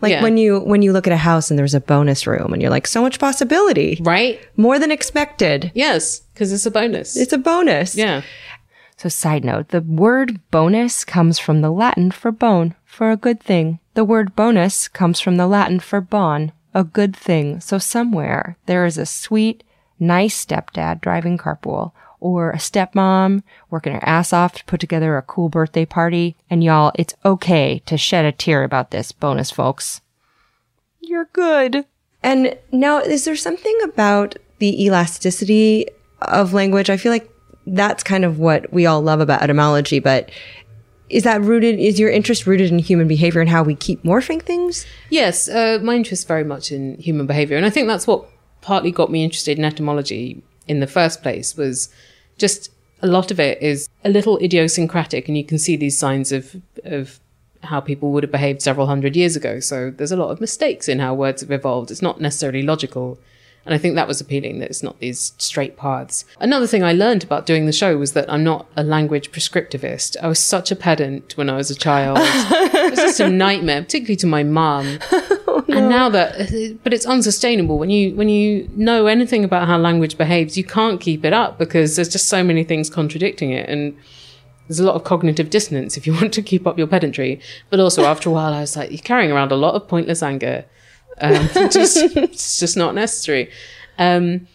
[0.00, 0.22] Like Yeah.
[0.22, 2.70] when you when you look at a house and there's a bonus room and you're
[2.70, 3.98] like, so much possibility.
[4.02, 4.40] Right?
[4.56, 5.70] More than expected.
[5.74, 7.16] Yes, because it's a bonus.
[7.16, 7.96] It's a bonus.
[7.96, 8.22] yeah.
[8.96, 13.40] So, side note the word bonus comes from the Latin for bone, for a good
[13.40, 13.78] thing.
[13.94, 17.60] The word bonus comes from the Latin for bon, a good thing.
[17.60, 19.64] So, somewhere there is a sweet,
[19.98, 25.22] nice stepdad driving carpool, or a stepmom working her ass off to put together a
[25.22, 26.36] cool birthday party.
[26.48, 30.00] And y'all, it's okay to shed a tear about this, bonus folks.
[31.00, 31.86] You're good.
[32.22, 35.86] And now, is there something about the elasticity
[36.20, 36.90] of language?
[36.90, 37.30] I feel like
[37.66, 40.30] that's kind of what we all love about etymology, but
[41.08, 44.40] is that rooted, is your interest rooted in human behavior and how we keep morphing
[44.40, 44.86] things?
[45.08, 48.26] Yes, uh, my interest very much in human behavior, and I think that's what
[48.60, 51.56] partly got me interested in etymology in the first place.
[51.56, 51.88] Was
[52.40, 52.70] just
[53.02, 56.56] a lot of it is a little idiosyncratic, and you can see these signs of
[56.84, 57.20] of
[57.62, 59.60] how people would have behaved several hundred years ago.
[59.60, 61.90] So there's a lot of mistakes in how words have evolved.
[61.90, 63.18] It's not necessarily logical.
[63.66, 66.24] And I think that was appealing that it's not these straight paths.
[66.40, 70.16] Another thing I learned about doing the show was that I'm not a language prescriptivist.
[70.22, 72.16] I was such a pedant when I was a child.
[72.20, 74.98] it was just a nightmare, particularly to my mum.
[75.72, 80.16] And now that, but it's unsustainable when you when you know anything about how language
[80.18, 83.96] behaves, you can't keep it up because there's just so many things contradicting it, and
[84.68, 87.40] there's a lot of cognitive dissonance if you want to keep up your pedantry.
[87.70, 90.22] But also, after a while, I was like, you're carrying around a lot of pointless
[90.22, 90.64] anger.
[91.20, 93.50] Um, just, it's just not necessary.
[93.98, 94.46] Um,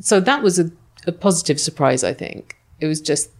[0.00, 0.70] so that was a,
[1.06, 2.56] a positive surprise, I think.
[2.80, 3.30] It was just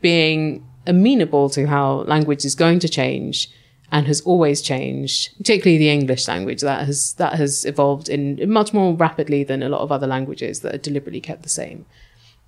[0.00, 3.48] being amenable to how language is going to change
[3.92, 8.72] and has always changed, particularly the English language that has that has evolved in much
[8.72, 11.84] more rapidly than a lot of other languages that are deliberately kept the same.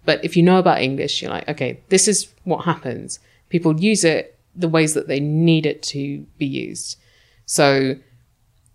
[0.07, 3.21] But if you know about English, you're like, okay, this is what happens.
[3.51, 6.99] People use it the ways that they need it to be used.
[7.45, 7.97] So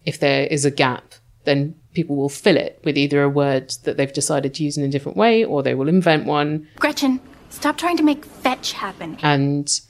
[0.05, 3.97] if there is a gap, then people will fill it with either a word that
[3.97, 7.77] they've decided to use in a different way or they will invent one Gretchen, stop
[7.77, 9.17] trying to make fetch happen.
[9.23, 9.81] and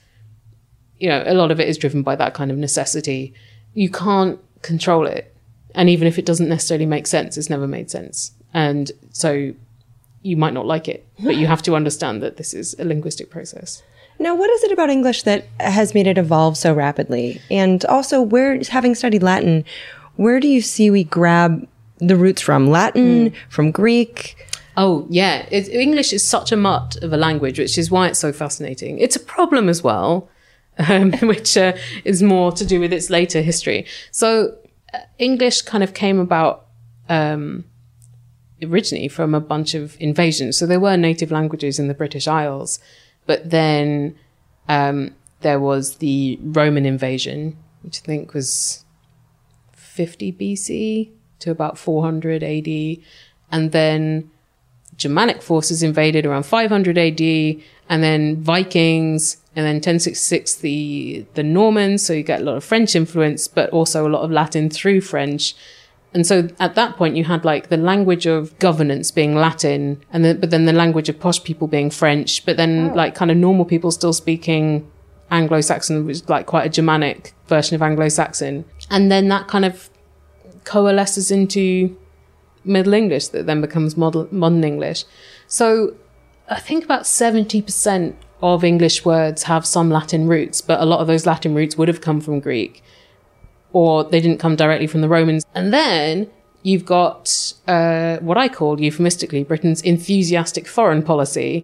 [1.00, 3.34] you know a lot of it is driven by that kind of necessity
[3.74, 5.36] you can't control it
[5.76, 9.54] and even if it doesn't necessarily make sense it's never made sense and so
[10.22, 13.30] you might not like it but you have to understand that this is a linguistic
[13.30, 13.82] process
[14.20, 17.42] Now, what is it about English that has made it evolve so rapidly?
[17.50, 19.64] And also, where, having studied Latin,
[20.18, 21.66] where do you see we grab
[22.00, 22.68] the roots from?
[22.68, 23.36] Latin, hmm.
[23.48, 24.36] from Greek?
[24.76, 25.48] Oh, yeah.
[25.50, 29.00] It, English is such a mutt of a language, which is why it's so fascinating.
[29.00, 30.28] It's a problem as well,
[30.88, 31.74] um, which uh,
[32.06, 33.86] is more to do with its later history.
[34.12, 34.58] So,
[34.94, 36.68] uh, English kind of came about
[37.08, 37.66] um,
[38.62, 40.58] originally from a bunch of invasions.
[40.58, 42.80] So, there were native languages in the British Isles,
[43.26, 44.16] but then
[44.68, 48.86] um, there was the Roman invasion, which I think was
[49.74, 53.04] 50 BC to about 400 AD.
[53.52, 54.30] And then
[54.96, 57.22] Germanic forces invaded around 500 AD,
[57.90, 62.06] and then Vikings, and then 1066 the the Normans.
[62.06, 65.02] So you get a lot of French influence, but also a lot of Latin through
[65.02, 65.56] French.
[66.12, 70.26] And so at that point, you had like the language of governance being Latin, and
[70.26, 72.96] then but then the language of posh people being French, but then oh.
[72.96, 74.90] like kind of normal people still speaking
[75.32, 79.90] Anglo-Saxon, which is like quite a Germanic version of Anglo-Saxon, and then that kind of
[80.64, 81.96] coalesces into
[82.64, 85.06] Middle English that then becomes model, modern English.
[85.48, 85.96] So
[86.50, 91.08] I think about 70% of English words have some Latin roots, but a lot of
[91.08, 92.82] those Latin roots would have come from Greek
[93.72, 95.46] or they didn't come directly from the Romans.
[95.54, 96.30] And then
[96.64, 101.62] you've got uh, what I call euphemistically Britain's enthusiastic foreign policy.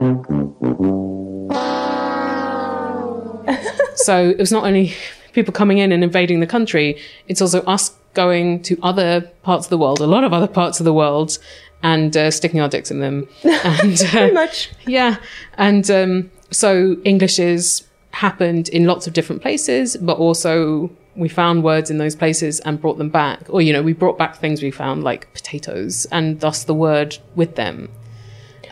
[3.96, 4.94] so it was not only
[5.34, 9.70] people coming in and invading the country, it's also us going to other parts of
[9.70, 11.38] the world, a lot of other parts of the world,
[11.84, 13.28] and uh, sticking our dicks in them.
[13.44, 14.70] And, uh, Pretty much.
[14.86, 15.18] yeah.
[15.58, 21.64] And um, so English is happened in lots of different places, but also we found
[21.64, 23.46] words in those places and brought them back.
[23.50, 27.18] Or, you know, we brought back things we found like potatoes and thus the word
[27.36, 27.90] with them.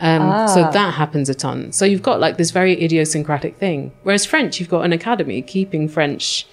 [0.00, 1.72] Um, So that happens a ton.
[1.72, 3.92] So you've got like this very idiosyncratic thing.
[4.02, 6.46] Whereas French, you've got an academy keeping French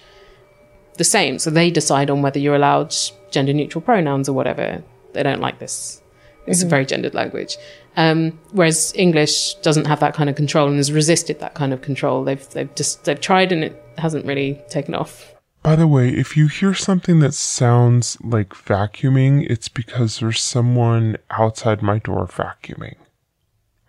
[0.96, 1.38] the same.
[1.38, 2.94] So they decide on whether you're allowed
[3.30, 4.82] gender neutral pronouns or whatever.
[5.12, 6.02] They don't like this.
[6.46, 7.56] It's a very gendered language.
[7.96, 11.82] Um, whereas English doesn't have that kind of control and has resisted that kind of
[11.82, 12.24] control.
[12.24, 15.34] They've they've just they've tried and it hasn't really taken off.
[15.62, 21.18] By the way, if you hear something that sounds like vacuuming, it's because there's someone
[21.30, 22.96] outside my door vacuuming.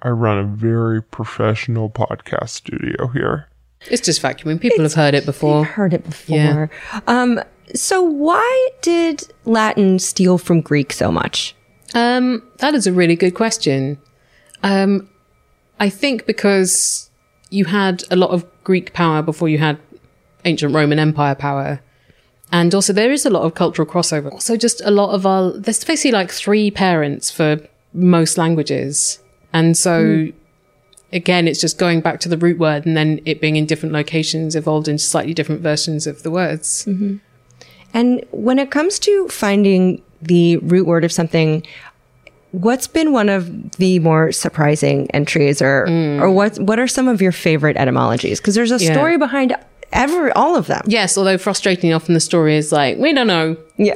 [0.04, 3.48] I run a very professional podcast studio here.
[3.90, 4.62] It's just vacuuming.
[4.62, 5.64] People have heard it before.
[5.66, 6.36] Heard it before.
[6.38, 6.68] Yeah.
[7.08, 7.42] Um,
[7.74, 11.56] so why did Latin steal from Greek so much?
[11.94, 14.00] Um, that is a really good question.
[14.64, 15.10] Um,
[15.80, 17.10] I think because
[17.50, 19.78] you had a lot of Greek power before you had
[20.46, 21.82] ancient Roman Empire power.
[22.52, 24.32] And also there is a lot of cultural crossover.
[24.32, 27.60] Also just a lot of our, there's basically like three parents for
[27.94, 29.20] most languages.
[29.54, 30.28] And so
[31.12, 33.94] again, it's just going back to the root word and then it being in different
[33.94, 36.86] locations evolved into slightly different versions of the words.
[37.94, 41.66] And when it comes to finding the root word of something,
[42.52, 46.22] what's been one of the more surprising entries or mm.
[46.22, 48.40] or what what are some of your favorite etymologies?
[48.40, 48.94] Because there's a Yeah.
[48.94, 49.56] story behind
[49.94, 50.82] every all of them.
[50.88, 53.56] Yes, although frustratingly often the story is like, we don't know.
[53.78, 53.96] Yeah.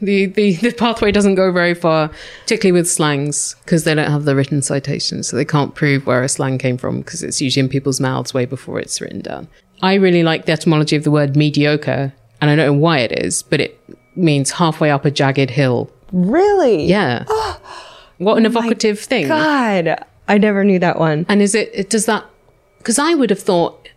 [0.00, 2.10] the, the, the pathway doesn't go very far,
[2.42, 5.28] particularly with slangs, because they don't have the written citations.
[5.28, 8.32] So they can't prove where a slang came from because it's usually in people's mouths
[8.32, 9.48] way before it's written down.
[9.82, 13.12] I really like the etymology of the word mediocre, and I don't know why it
[13.12, 13.77] is, but it
[14.18, 15.90] means halfway up a jagged hill.
[16.12, 16.84] Really?
[16.84, 17.24] Yeah.
[17.30, 17.60] Oh
[18.18, 19.28] what an evocative thing.
[19.28, 21.24] God, I never knew that one.
[21.28, 22.24] And is it, it does that,
[22.78, 23.88] because I would have thought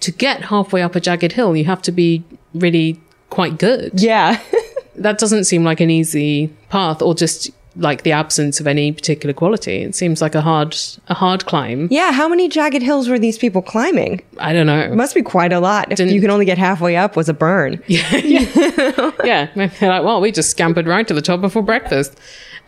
[0.00, 2.22] to get halfway up a jagged hill, you have to be
[2.54, 3.92] really quite good.
[3.94, 4.40] Yeah.
[4.96, 9.32] that doesn't seem like an easy path or just like the absence of any particular
[9.32, 9.76] quality.
[9.82, 10.76] It seems like a hard,
[11.08, 11.88] a hard climb.
[11.90, 12.12] yeah.
[12.12, 14.20] How many jagged hills were these people climbing?
[14.38, 14.78] I don't know.
[14.80, 15.90] It must be quite a lot.
[15.90, 17.82] If Didn't- you can only get halfway up was a burn.
[17.88, 19.48] yeah.
[19.54, 22.18] Maybe they're like, well, we just scampered right to the top before breakfast.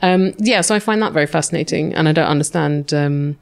[0.02, 0.60] Um, yeah.
[0.60, 3.36] So I find that very fascinating and I don't understand, um,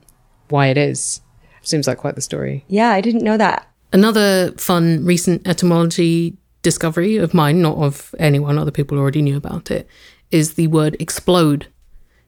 [0.49, 1.21] why it is.
[1.63, 2.65] Seems like quite the story.
[2.69, 3.69] Yeah, I didn't know that.
[3.93, 9.71] Another fun recent etymology discovery of mine, not of anyone, other people already knew about
[9.71, 9.87] it,
[10.33, 11.69] is the word explode,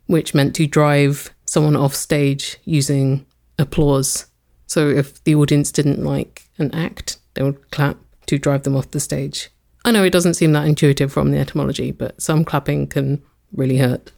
[0.07, 3.27] which meant to drive someone off stage using
[3.59, 4.27] applause.
[4.67, 8.90] So if the audience didn't like an act, they would clap to drive them off
[8.90, 9.51] the stage.
[9.85, 13.79] I know it doesn't seem that intuitive from the etymology, but some clapping can really
[13.79, 14.12] hurt.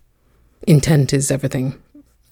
[0.67, 1.81] Intent is everything.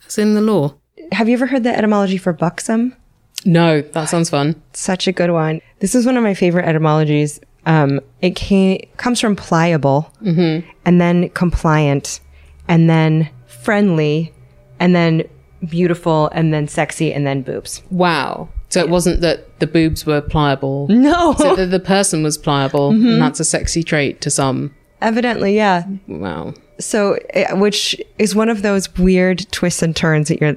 [0.04, 0.74] It's in the law.
[1.12, 2.96] Have you ever heard the etymology for buxom?
[3.44, 4.60] No, that sounds fun.
[4.72, 5.60] Such a good one.
[5.80, 7.40] This is one of my favorite etymologies.
[7.66, 12.20] Um, it came, comes from pliable, and then compliant,
[12.68, 14.32] and then friendly,
[14.78, 15.22] and then
[15.68, 17.82] beautiful, and then sexy, and then boobs.
[17.90, 18.48] Wow.
[18.68, 20.88] So it wasn't that the boobs were pliable.
[20.88, 24.74] No, So that the person was pliable, and that's a sexy trait to some.
[25.00, 25.84] evidently, yeah.
[26.08, 26.54] Wow.
[26.80, 30.56] So, eh, which is one of those weird twists and turns that you're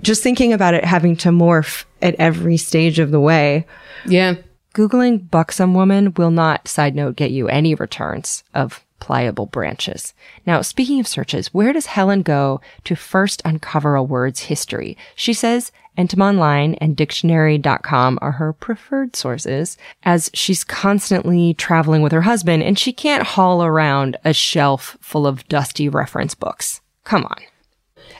[0.00, 3.66] just thinking about it having to morph at every stage of the way.
[4.06, 4.34] Yeah.
[4.74, 10.14] Googling buxom woman will not, side note, get you any returns of pliable branches.
[10.46, 14.96] Now, speaking of searches, where does Helen go to first uncover a word's history?
[15.14, 22.22] She says Etymonline and dictionary.com are her preferred sources as she's constantly traveling with her
[22.22, 26.80] husband and she can't haul around a shelf full of dusty reference books.
[27.04, 27.36] Come on.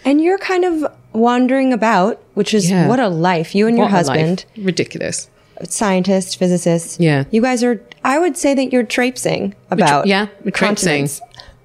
[0.05, 2.87] And you're kind of wandering about, which is Yeah.
[2.89, 3.55] what a life.
[3.55, 5.29] You and your What husband Ridiculous.
[5.63, 6.99] Scientists, physicists.
[7.01, 7.25] Yeah.
[7.31, 10.07] You guys are, I would say that you're traipsing about.
[10.07, 11.09] yeah, traipsing.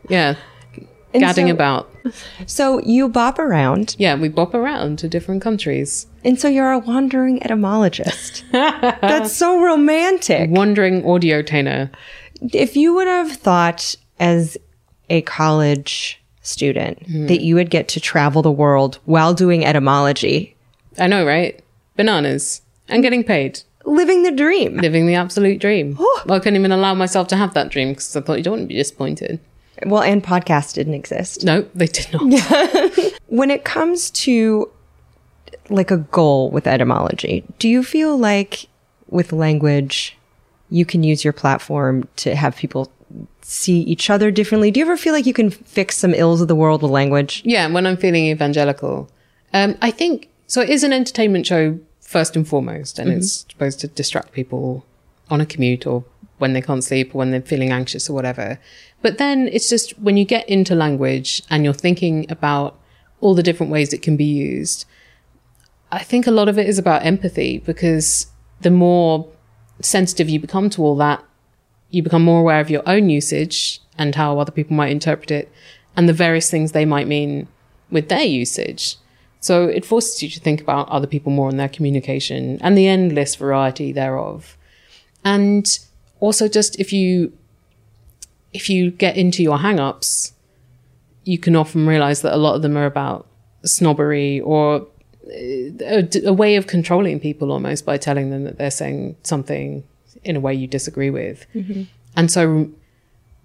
[0.09, 0.35] Yeah.
[1.13, 1.89] And Gadding so- about.
[2.47, 6.07] So you bop around, Yeah, we bop around to different countries.
[6.23, 8.43] and so you're a wandering etymologist.
[8.51, 10.49] That's so romantic.
[10.49, 11.89] Wandering audio tainer.
[12.53, 14.57] If you would have thought as
[15.09, 17.27] a college student Hmm.
[17.27, 20.55] that you would get to travel the world while doing etymology,
[20.97, 21.59] I know, right?
[21.95, 22.61] Bananas.
[22.87, 23.61] And getting paid.
[23.89, 24.77] Living the dream.
[24.77, 25.95] Living the absolute dream.
[26.25, 28.53] well, I couldn't even allow myself to have that dream because I thought you don't
[28.53, 29.39] want to be disappointed.
[29.85, 31.43] Well, and podcasts didn't exist.
[31.43, 33.13] No, they did not.
[33.27, 34.69] When it comes to
[35.69, 38.67] like a goal with etymology, do you feel like
[39.07, 40.17] with language
[40.71, 42.91] you can use your platform to have people
[43.41, 44.71] see each other differently?
[44.71, 47.41] Do you ever feel like you can fix some ills of the world with language?
[47.45, 49.09] Yeah, when I'm feeling evangelical.
[49.53, 50.61] Um, I think so.
[50.61, 53.19] It is an entertainment show first and foremost, and mm-hmm.
[53.19, 54.83] it's supposed to distract people
[55.29, 56.03] on a commute or
[56.39, 58.59] when they can't sleep or when they're feeling anxious or whatever.
[59.03, 62.79] But then it's just when you get into language and you're thinking about
[63.21, 64.85] all the different ways it can be used.
[65.91, 68.25] I think a lot of it is about empathy because
[68.61, 69.27] the more
[69.79, 71.23] sensitive you become to all that,
[71.91, 75.51] you become more aware of your own usage and how other people might interpret it
[75.95, 77.47] and the various things they might mean
[77.91, 78.95] with their usage.
[79.39, 82.87] So it forces you to think about other people more and their communication and the
[82.87, 84.57] endless variety thereof.
[85.23, 85.65] And
[86.19, 87.33] also just if you
[88.51, 90.33] if you get into your hang-ups,
[91.23, 93.27] you can often realize that a lot of them are about
[93.63, 94.87] snobbery or
[95.31, 99.83] a, a way of controlling people almost by telling them that they're saying something
[100.23, 101.45] in a way you disagree with.
[101.53, 101.85] Mhm.
[102.15, 102.69] And so re-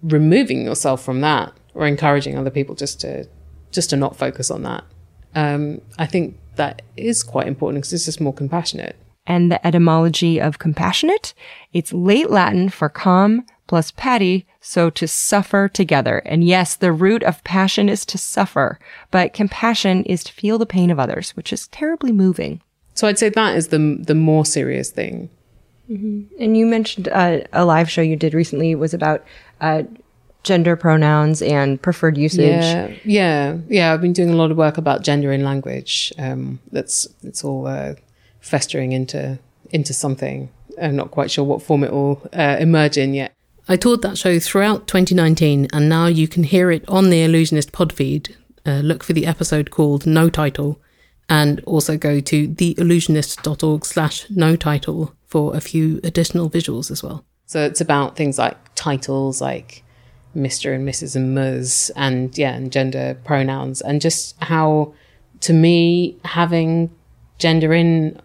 [0.03, 3.29] removing yourself from that or encouraging other people just to
[3.71, 4.85] just to not focus on that.
[5.35, 8.97] Um, I think that is quite important because it's just more compassionate.
[9.27, 11.35] And the etymology of compassionate,
[11.73, 16.19] it's late Latin for com plus pati, so to suffer together.
[16.27, 18.79] And yes, the root of passion is to suffer,
[19.11, 22.61] but compassion is to feel the pain of others, which is terribly moving.
[22.93, 25.31] So I'd say that is the the more serious thing.
[26.39, 29.25] And you mentioned uh, a live show you did recently was about
[29.61, 29.83] uh,
[30.45, 32.63] gender pronouns and preferred usage.
[32.63, 33.93] Yeah, yeah, yeah.
[33.93, 36.13] I've been doing a lot of work about gender in language.
[36.19, 37.95] Um, that's it's all uh,
[38.41, 39.39] festering into
[39.71, 40.51] into something.
[40.81, 43.35] I'm not quite sure what form it will uh, emerge in yet.
[43.69, 47.73] I toured that show throughout 2019, and now you can hear it on the Allusionist
[47.73, 48.37] pod feed.
[48.67, 50.81] Uh, look for the episode called No Title,
[51.29, 57.25] and also go to theallusionist.org slash no title for a few additional visuals as well.
[57.47, 59.84] So it's about things like titles, like
[60.35, 60.75] Mr.
[60.75, 61.17] and Mrs.
[61.17, 61.93] and Ms.
[61.97, 64.93] and yeah, and gender pronouns, and just how,
[65.41, 66.91] to me, having
[67.39, 68.21] gender in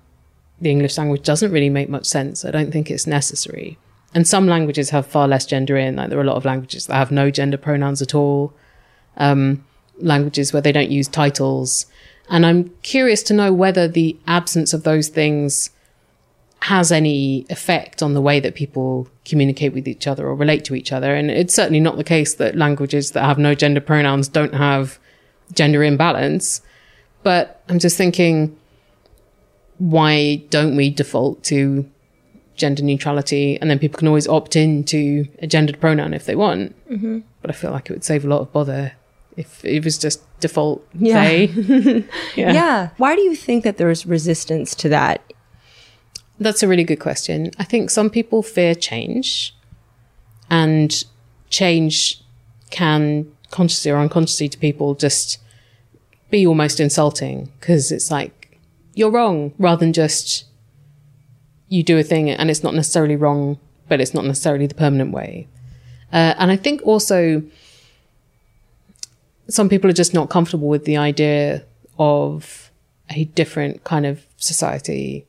[0.61, 2.43] the English language doesn't really make much sense.
[2.43, 3.77] I don't think it's necessary.
[4.13, 5.95] And some languages have far less gender in.
[5.95, 8.53] Like there are a lot of languages that have no gender pronouns at all.
[9.17, 9.63] Um,
[9.99, 11.85] languages where they don't use titles.
[12.29, 15.71] And I'm curious to know whether the absence of those things
[16.63, 20.75] has any effect on the way that people communicate with each other or relate to
[20.75, 21.15] each other.
[21.15, 24.99] And it's certainly not the case that languages that have no gender pronouns don't have
[25.53, 26.61] gender imbalance.
[27.23, 28.57] But I'm just thinking,
[29.77, 31.89] why don't we default to
[32.55, 33.57] gender neutrality?
[33.61, 36.75] And then people can always opt into a gendered pronoun if they want.
[36.91, 37.23] Mhm.
[37.41, 38.93] But I feel like it would save a lot of bother
[39.37, 41.23] if it was just default Yeah.
[41.23, 41.45] they.
[42.35, 42.89] yeah.
[42.97, 45.21] Why do you think that there's resistance to that?
[46.39, 47.51] That's a really good question.
[47.59, 49.55] I think some people fear change,
[50.49, 51.03] and
[51.49, 52.21] change
[52.69, 55.39] can consciously or unconsciously to people just
[56.29, 58.59] be almost insulting because it's like
[58.93, 60.45] you're wrong rather than just
[61.67, 65.11] you do a thing and it's not necessarily wrong, but it's not necessarily the permanent
[65.11, 65.47] way.
[66.11, 67.43] Uh, and I think also
[69.47, 71.63] some people are just not comfortable with the idea
[71.97, 72.71] of
[73.09, 75.25] a different kind of society.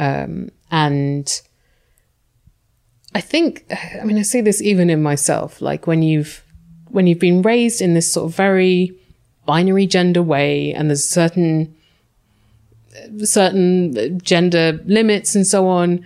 [0.00, 1.40] Um, and
[3.14, 6.42] I think, I mean, I see this even in myself, like when you've,
[6.88, 8.96] when you've been raised in this sort of very
[9.46, 11.76] binary gender way and there's certain,
[13.22, 16.04] certain gender limits and so on.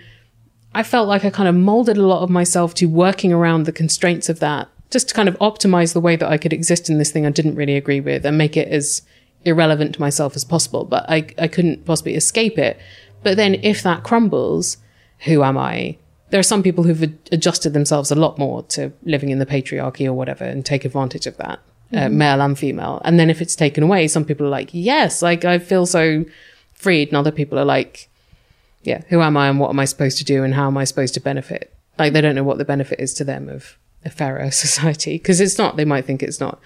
[0.73, 3.71] I felt like I kind of molded a lot of myself to working around the
[3.71, 6.97] constraints of that, just to kind of optimize the way that I could exist in
[6.97, 9.01] this thing I didn't really agree with and make it as
[9.45, 10.83] irrelevant to myself as possible.
[10.83, 12.77] But I, I couldn't possibly escape it.
[13.25, 14.77] But then if that crumbles,
[15.25, 15.97] who am I?
[16.29, 17.01] There are some people who've
[17.31, 21.25] adjusted themselves a lot more to living in the patriarchy or whatever and take advantage
[21.25, 21.59] of that,
[21.91, 22.11] uh, Mhm.
[22.13, 23.01] male and female.
[23.03, 26.23] And then if it's taken away, some people are like, yes, like I feel so
[26.73, 27.07] freed.
[27.09, 28.09] And other people are like,
[28.83, 30.83] yeah, who am I and what am I supposed to do and how am I
[30.83, 31.73] supposed to benefit?
[31.97, 35.41] Like they don't know what the benefit is to them of a fairer society because
[35.41, 35.77] it's not.
[35.77, 36.59] They might think it's not.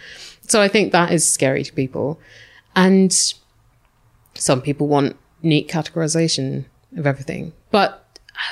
[0.48, 2.20] So I think that is scary to people.
[2.76, 3.16] And
[4.36, 6.66] some people want neat categorization
[6.98, 7.54] of everything.
[7.72, 8.06] But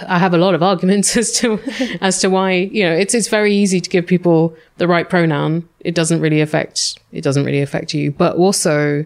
[0.08, 1.60] I have a lot of arguments as to
[2.02, 5.68] as to why, you know, it's it's very easy to give people the right pronoun.
[5.80, 8.12] It doesn't really affect it doesn't really affect you.
[8.12, 9.06] But also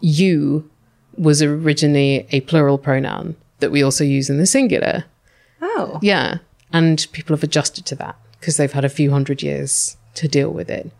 [0.00, 0.68] you
[1.16, 5.04] was originally a plural pronoun that we also use in the singular.
[5.60, 5.98] Oh.
[6.02, 6.38] Yeah.
[6.72, 10.50] And people have adjusted to that because they've had a few hundred years to deal
[10.50, 10.90] with it.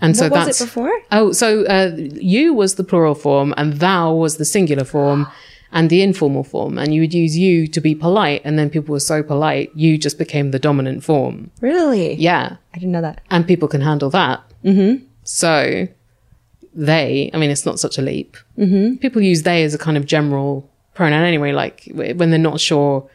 [0.00, 0.92] And so What was it that's before?
[1.12, 5.26] Oh, so uh, you was the plural form and thou was the singular form
[5.72, 6.78] and the informal form.
[6.78, 8.42] And you would use you to be polite.
[8.44, 11.50] And then people were so polite, you just became the dominant form.
[11.60, 12.14] Really?
[12.14, 12.56] Yeah.
[12.74, 13.20] I didn't know that.
[13.30, 14.42] And people can handle that.
[14.64, 15.04] Mm-hmm.
[15.24, 15.88] So
[16.74, 18.36] they, I mean, it's not such a leap.
[18.58, 18.96] Mm-hmm.
[18.96, 23.08] People use they as a kind of general pronoun anyway, like when they're not sure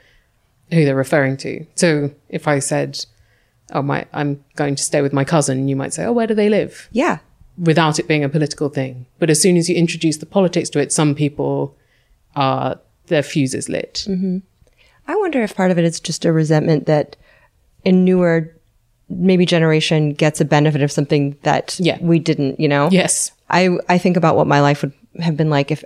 [0.71, 1.65] who they're referring to.
[1.75, 3.05] So if I said,
[3.74, 6.34] oh, my, I'm going to stay with my cousin, you might say, oh, where do
[6.34, 6.88] they live?
[6.91, 7.20] Yeah.
[7.57, 9.05] Without it being a political thing.
[9.20, 11.76] But as soon as you introduce the politics to it, some people
[12.36, 14.05] are, their fuse is lit.
[14.07, 14.39] Mm-hmm.
[15.07, 17.16] I wonder if part of it is just a resentment that
[17.86, 18.55] a newer,
[19.09, 21.97] maybe generation gets a benefit of something that Yeah.
[22.01, 22.89] we didn't, you know?
[22.91, 23.32] Yes.
[23.49, 25.84] I, I think about what my life would have been like if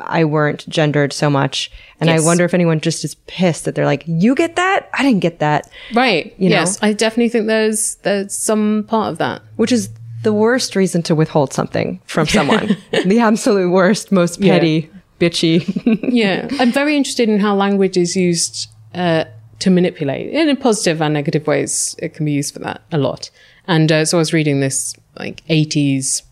[0.00, 1.70] I weren't gendered so much.
[2.00, 2.22] And Yes.
[2.22, 4.88] I wonder if anyone just is pissed that they're like, you get that?
[4.94, 5.70] I didn't get that.
[5.94, 6.34] Right.
[6.38, 6.56] You know?
[6.56, 6.78] yes.
[6.82, 9.42] I definitely think there's, there's some part of that.
[9.56, 9.90] Which is
[10.22, 12.76] the worst reason to withhold something from someone.
[13.04, 14.54] the absolute worst, most Yeah.
[14.54, 15.62] petty, bitchy.
[16.12, 19.24] yeah, I'm very interested in how language is used uh,
[19.60, 21.94] to manipulate in positive and negative ways.
[21.98, 23.30] It can be used for that a lot.
[23.66, 26.22] And uh, so I was reading this like 80s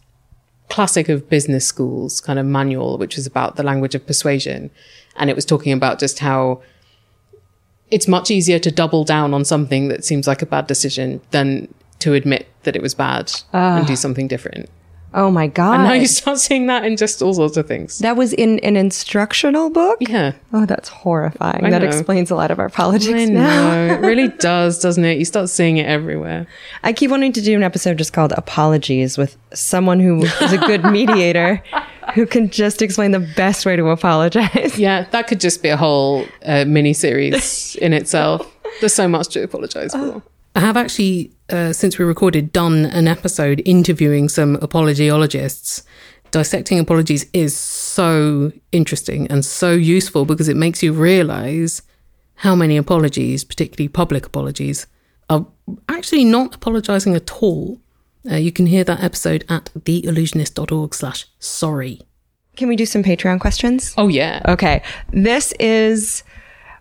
[0.72, 4.70] classic of business schools kind of manual, which is about the language of persuasion.
[5.16, 6.62] And it was talking about just how
[7.90, 11.72] it's much easier to double down on something that seems like a bad decision than
[11.98, 13.96] to admit that it was bad and do ah.
[13.96, 14.70] something different.
[15.14, 15.74] Oh my God.
[15.74, 17.98] And now you start seeing that in just all sorts of things.
[18.00, 19.98] that was in an instructional book?
[20.00, 20.32] Yeah.
[20.52, 21.64] Oh, that's horrifying.
[21.64, 21.88] I that know.
[21.88, 23.86] explains a lot of our politics I now.
[23.86, 23.94] know.
[23.94, 25.18] It really does, doesn't it?
[25.18, 26.46] You start seeing it everywhere.
[26.82, 30.58] I keep wanting to do an episode just called Apologies with someone who is a
[30.58, 31.62] good mediator
[32.14, 34.78] who can just explain the best way to apologize.
[34.78, 38.46] Yeah, that could just be a whole uh, mini series in itself.
[38.80, 40.22] There's so much to apologize for.
[40.54, 45.82] I have actually, uh, since we recorded, done an episode interviewing some apologiologists.
[46.30, 51.82] Dissecting apologies is so interesting and so useful because it makes you realize
[52.36, 54.86] how many apologies, particularly public apologies,
[55.28, 55.46] are
[55.88, 57.80] actually not apologizing at all.
[58.30, 62.00] Uh, you can hear that episode at theallusionist.org slash sorry.
[62.56, 63.94] Can we do some Patreon questions?
[63.96, 64.42] Oh, yeah.
[64.48, 64.82] Okay.
[65.12, 66.22] This is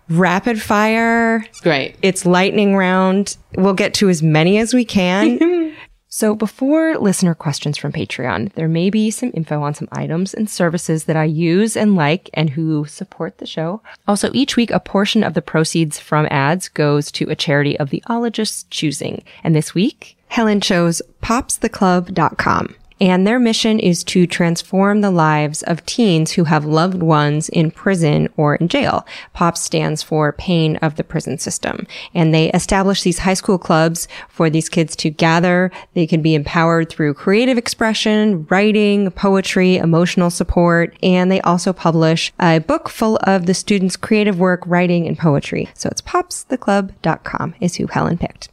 [0.10, 1.46] rapid fire.
[1.62, 1.96] Great.
[2.02, 3.38] It's lightning round.
[3.56, 5.74] We'll get to as many as we can.
[6.08, 10.50] so before listener questions from Patreon, there may be some info on some items and
[10.50, 13.82] services that I use and like and who support the show.
[14.08, 17.90] Also, each week, a portion of the proceeds from ads goes to a charity of
[17.90, 19.24] the ologist's choosing.
[19.44, 22.76] And this week, Helen chose popstheclub.com.
[23.02, 27.72] And their mission is to transform the lives of teens who have loved ones in
[27.72, 29.08] prison or in jail.
[29.34, 31.88] POPS stands for Pain of the Prison System.
[32.14, 35.72] And they establish these high school clubs for these kids to gather.
[35.96, 40.96] They can be empowered through creative expression, writing, poetry, emotional support.
[41.02, 45.70] And they also publish a book full of the students' creative work, writing, and poetry.
[45.74, 48.50] So it's popstheclub.com is who Helen picked.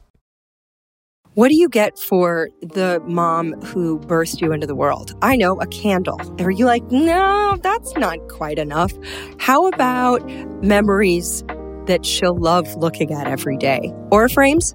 [1.39, 5.15] What do you get for the mom who birthed you into the world?
[5.23, 6.21] I know, a candle.
[6.41, 8.93] Are you like, no, that's not quite enough?
[9.39, 10.29] How about
[10.65, 11.45] memories
[11.87, 13.95] that she'll love looking at every day?
[14.11, 14.75] Or frames?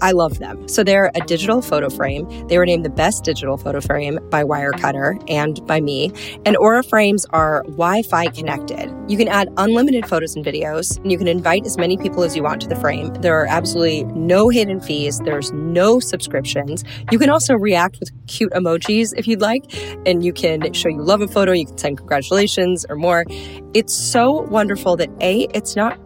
[0.00, 0.68] I love them.
[0.68, 2.26] So they're a digital photo frame.
[2.48, 6.12] They were named the best digital photo frame by Wirecutter and by me.
[6.44, 8.92] And Aura frames are Wi Fi connected.
[9.08, 12.36] You can add unlimited photos and videos, and you can invite as many people as
[12.36, 13.12] you want to the frame.
[13.14, 16.84] There are absolutely no hidden fees, there's no subscriptions.
[17.10, 19.64] You can also react with cute emojis if you'd like,
[20.06, 23.24] and you can show you love a photo, you can send congratulations or more.
[23.74, 25.98] It's so wonderful that A, it's not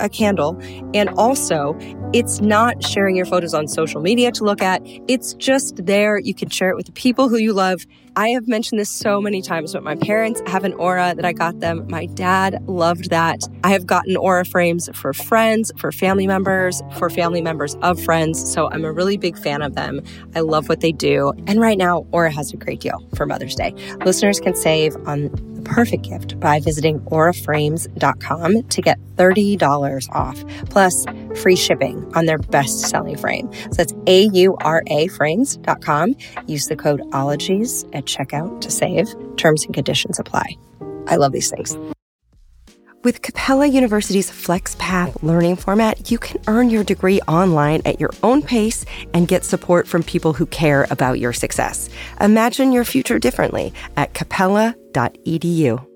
[0.00, 0.58] a candle.
[0.94, 1.76] And also,
[2.12, 4.82] it's not sharing your photos on social media to look at.
[5.08, 6.18] It's just there.
[6.18, 7.86] You can share it with the people who you love.
[8.16, 11.32] I have mentioned this so many times, but my parents have an aura that I
[11.32, 11.86] got them.
[11.88, 13.40] My dad loved that.
[13.62, 18.52] I have gotten aura frames for friends, for family members, for family members of friends.
[18.52, 20.02] So I'm a really big fan of them.
[20.34, 21.32] I love what they do.
[21.46, 23.72] And right now, Aura has a great deal for Mother's Day.
[24.04, 25.28] Listeners can save on
[25.74, 31.06] perfect gift by visiting auraframes.com to get $30 off, plus
[31.36, 33.50] free shipping on their best selling frame.
[33.52, 36.16] So that's A U R A frames.com.
[36.46, 39.14] Use the code OLOGIES at checkout to save.
[39.36, 40.56] Terms and conditions apply.
[41.06, 41.76] I love these things.
[43.02, 48.42] With Capella University's FlexPath learning format, you can earn your degree online at your own
[48.42, 48.84] pace
[49.14, 51.88] and get support from people who care about your success.
[52.20, 55.86] Imagine your future differently at capella.edu.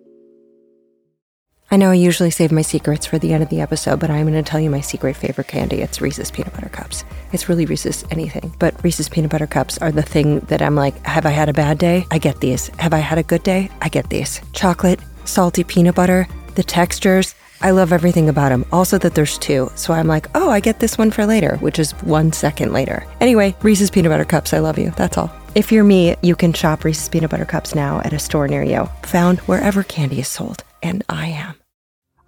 [1.71, 4.27] I know I usually save my secrets for the end of the episode, but I'm
[4.27, 5.83] going to tell you my secret favorite candy.
[5.83, 7.05] It's Reese's Peanut Butter Cups.
[7.33, 11.05] It's really Reese's anything, but Reese's Peanut Butter Cups are the thing that I'm like,
[11.05, 12.07] have I had a bad day?
[12.11, 12.69] I get these.
[12.79, 13.71] Have I had a good day?
[13.83, 14.41] I get these.
[14.55, 17.35] Chocolate, salty peanut butter, the textures.
[17.61, 18.67] I love everything about them.
[18.73, 19.71] Also, that there's two.
[19.75, 23.07] So I'm like, oh, I get this one for later, which is one second later.
[23.21, 24.91] Anyway, Reese's Peanut Butter Cups, I love you.
[24.97, 25.31] That's all.
[25.55, 28.63] If you're me, you can shop Reese's Peanut Butter Cups now at a store near
[28.65, 30.65] you, found wherever candy is sold.
[30.83, 31.55] And I am.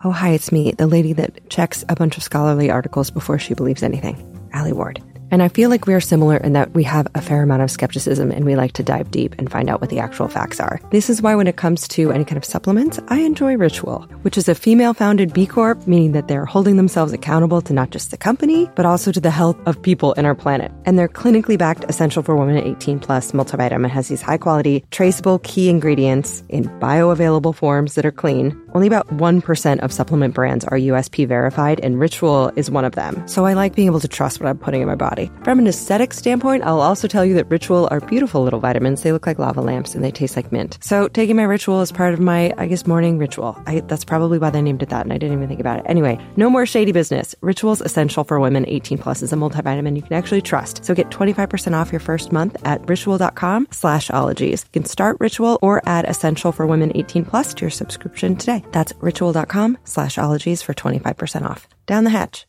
[0.04, 3.54] Oh, hi, it's me, the lady that checks a bunch of scholarly articles before she
[3.54, 5.02] believes anything, Alie Ward.
[5.30, 7.70] And I feel like we are similar in that we have a fair amount of
[7.70, 10.80] skepticism and we like to dive deep and find out what the actual facts are.
[10.90, 14.38] This is why, when it comes to any kind of supplements, I enjoy Ritual, which
[14.38, 18.10] is a female founded B Corp, meaning that they're holding themselves accountable to not just
[18.10, 20.70] the company, but also to the health of people in our planet.
[20.84, 25.40] And their clinically backed Essential for Women 18 Plus multivitamin has these high quality, traceable
[25.40, 30.76] key ingredients in bioavailable forms that are clean, Only about 1% of supplement brands are
[30.76, 33.26] USP verified, and Ritual is one of them.
[33.26, 35.15] So I like being able to trust what I'm putting in my body.
[35.44, 39.02] From an aesthetic standpoint, I'll also tell you that Ritual are beautiful little vitamins.
[39.02, 40.78] They look like lava lamps and they taste like mint.
[40.80, 43.62] So taking my Ritual is part of my, I guess, morning ritual.
[43.66, 45.86] I, that's probably why they named it that, and I didn't even think about it.
[45.88, 47.34] Anyway, no more shady business.
[47.40, 50.84] Ritual's essential for women 18 plus is a multivitamin you can actually trust.
[50.84, 54.64] So get 25% off your first month at ritual.com slash ologies.
[54.64, 58.64] You can start Ritual or add Essential for Women 18 plus to your subscription today.
[58.72, 61.68] That's ritual.com slash ologies for 25% off.
[61.86, 62.46] Down the hatch.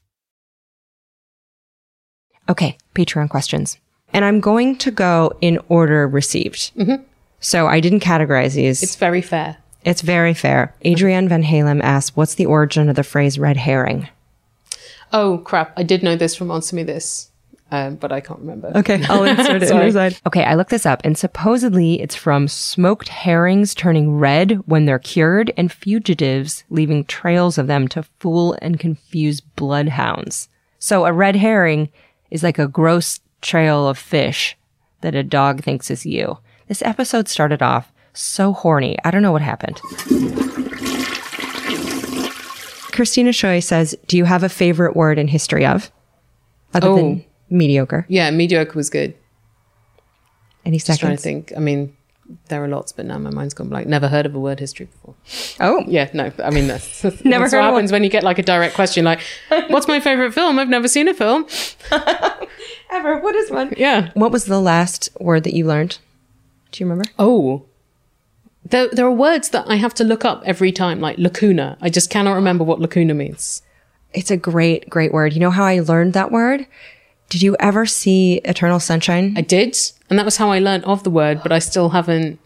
[2.50, 3.78] Okay, Patreon questions.
[4.14, 6.72] And I'm going to go in order received.
[6.78, 7.04] Mhm.
[7.40, 8.82] So I didn't categorize these.
[8.82, 9.58] It's very fair.
[9.84, 10.74] It's very fair.
[10.86, 14.08] Adrienne Van Halem asks, what's the origin of the phrase red herring?
[15.14, 15.72] Oh crap!
[15.78, 17.30] I did know this from Answer Me This,
[17.72, 18.72] um, but I can't remember.
[18.76, 20.18] Okay, I'll insert it in side.
[20.26, 25.00] Okay, I looked this up, and supposedly it's from smoked herrings turning red when they're
[25.00, 30.50] cured, and fugitives leaving trails of them to fool and confuse bloodhounds.
[30.80, 31.88] So a red herring
[32.32, 34.58] is like a gross trail of fish
[35.02, 36.38] that a dog thinks is you.
[36.68, 38.98] This episode started off so horny.
[39.04, 39.80] I don't know what happened.
[42.92, 45.92] Christina Choi says, "Do you have a favorite word in history of,
[46.74, 46.96] other Oh.
[46.96, 48.06] than mediocre?
[48.10, 49.14] Yeah, mediocre was good.
[50.66, 50.88] Any seconds?
[50.98, 51.54] Just trying to think.
[51.56, 51.94] I mean,
[52.50, 53.88] there are lots, but now my mind's gone blank.
[53.88, 55.16] Never heard of a word history before.
[55.60, 56.32] Oh, Yeah, no.
[56.44, 59.06] I mean, that's, Never that's heard what happens when you get like a direct question,
[59.06, 59.22] like,
[59.70, 61.46] "What's my favorite film?" I've never seen a film.
[62.90, 63.20] Ever?
[63.20, 63.74] What is one?
[63.78, 64.12] Yeah.
[64.14, 66.00] What was the last word that you learned?
[66.72, 67.10] Do you remember?
[67.20, 67.66] Oh.
[68.66, 71.78] There, there are words that I have to look up every time, like lacuna.
[71.82, 73.62] I just cannot remember what lacuna means.
[74.14, 75.34] It's a great, great word.
[75.34, 76.66] You know how I learned that word?
[77.30, 79.34] Did you ever see Eternal Sunshine?
[79.38, 79.78] I did,
[80.10, 82.40] and that was how I learned of the word, but I still haven't.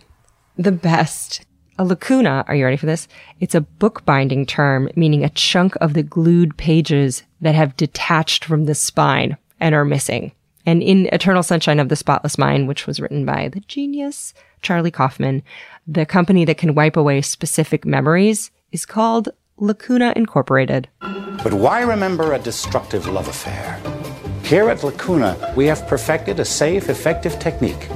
[0.58, 1.46] the best.
[1.78, 3.08] A lacuna, are you ready for this?
[3.40, 8.66] It's a bookbinding term meaning a chunk of the glued pages that have detached from
[8.66, 10.32] the spine and are missing.
[10.66, 14.92] And in Eternal Sunshine of the Spotless Mind, which was written by the genius Charlie
[14.92, 15.42] Kaufman,
[15.88, 20.88] the company that can wipe away specific memories is called Lacuna Incorporated.
[21.00, 23.80] But why remember a destructive love affair?
[24.52, 27.88] Here at Lacuna, we have perfected a safe, effective technique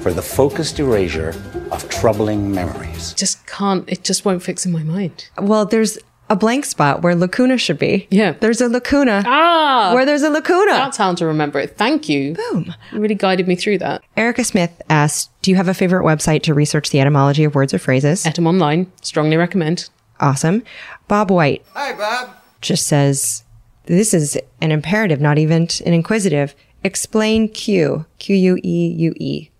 [0.00, 1.36] for the focused erasure
[1.70, 3.14] of troubling memories.
[3.14, 3.88] Just can't.
[3.88, 5.28] It just won't fix in my mind.
[5.38, 5.98] Well, there's
[6.28, 8.08] a blank spot where lacuna should be.
[8.10, 8.32] Yeah.
[8.32, 10.72] There's a lacuna Ah, where there's a lacuna.
[10.72, 11.76] that's how to remember it.
[11.76, 12.34] Thank you.
[12.34, 12.74] Boom.
[12.90, 14.02] You really guided me through that.
[14.16, 17.72] Erica Smith asked, Do you have a favorite website to research the etymology of words
[17.72, 18.24] or phrases?
[18.24, 19.88] Etymonline, strongly recommend.
[20.18, 20.64] Awesome.
[21.06, 22.30] Bob White Hi, Bob.
[22.60, 23.44] just says,
[23.86, 26.54] This is an imperative, not even an inquisitive.
[26.84, 28.06] Explain Q.
[28.18, 29.50] Q U E U E.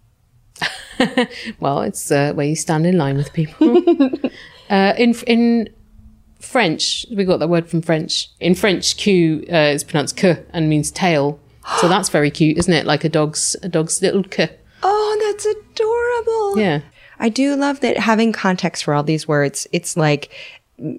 [1.60, 3.78] Well, it's uh, where you stand in line with people.
[4.70, 5.70] uh, in in
[6.38, 8.28] French, we got that word from French.
[8.38, 11.40] In French, Q uh, is pronounced que and means tail.
[11.78, 12.84] So that's very cute, isn't it?
[12.84, 14.48] Like a dog's a dog's little que.
[14.82, 16.58] Oh, that's adorable.
[16.60, 16.80] Yeah.
[17.18, 19.66] I do love that having context for all these words.
[19.72, 20.30] It's like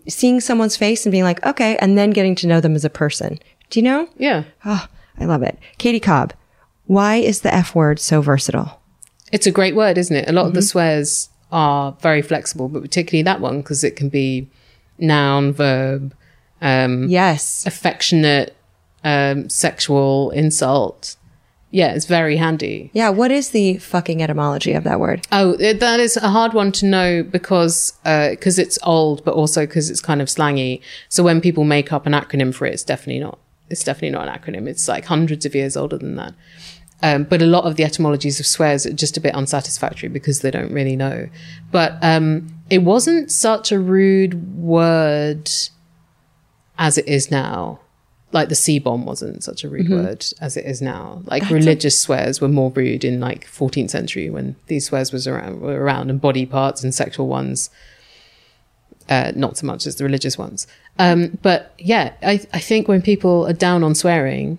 [0.08, 2.90] seeing someone's face and being like, okay, and then getting to know them as a
[2.90, 3.40] person.
[3.70, 4.08] Do you know?
[4.18, 4.44] Yeah.
[4.66, 4.86] Oh,
[5.20, 5.58] I love it.
[5.78, 6.34] Katie Cobb,
[6.86, 8.82] why is the F word so versatile?
[9.32, 10.30] It's a great word, isn't it?
[10.30, 14.10] A lot of the swears are very flexible, but particularly that one because it can
[14.10, 14.50] be
[14.98, 16.14] noun, verb,
[16.62, 17.66] um, Yes.
[17.66, 18.56] affectionate,
[19.04, 21.16] um, sexual, insult.
[21.74, 22.92] Yeah, it's very handy.
[22.94, 25.26] Yeah, what is the fucking etymology of that word?
[25.32, 29.66] Oh, it- that is a hard one to know because because it's old, but also
[29.66, 30.82] because it's kind of slangy.
[31.08, 33.40] So when people make up an acronym for it, it's definitely not.
[33.70, 34.68] It's definitely not an acronym.
[34.68, 36.34] It's like hundreds of years older than that.
[37.04, 40.42] Um, but a lot of the etymologies of swears are just a bit unsatisfactory because
[40.42, 41.30] they don't really know.
[41.72, 45.50] But um, it wasn't such a rude word
[46.78, 47.80] as it is now.
[48.34, 51.22] Like the C bomb wasn't such a rude word as it is now.
[51.26, 55.60] Like religious swears were more rude in like 14th century when these swears was around,
[55.60, 57.70] were around, and body parts and sexual ones,
[59.10, 60.66] uh, not so much as the religious ones.
[60.98, 64.58] Um, but yeah, I, I think when people are down on swearing,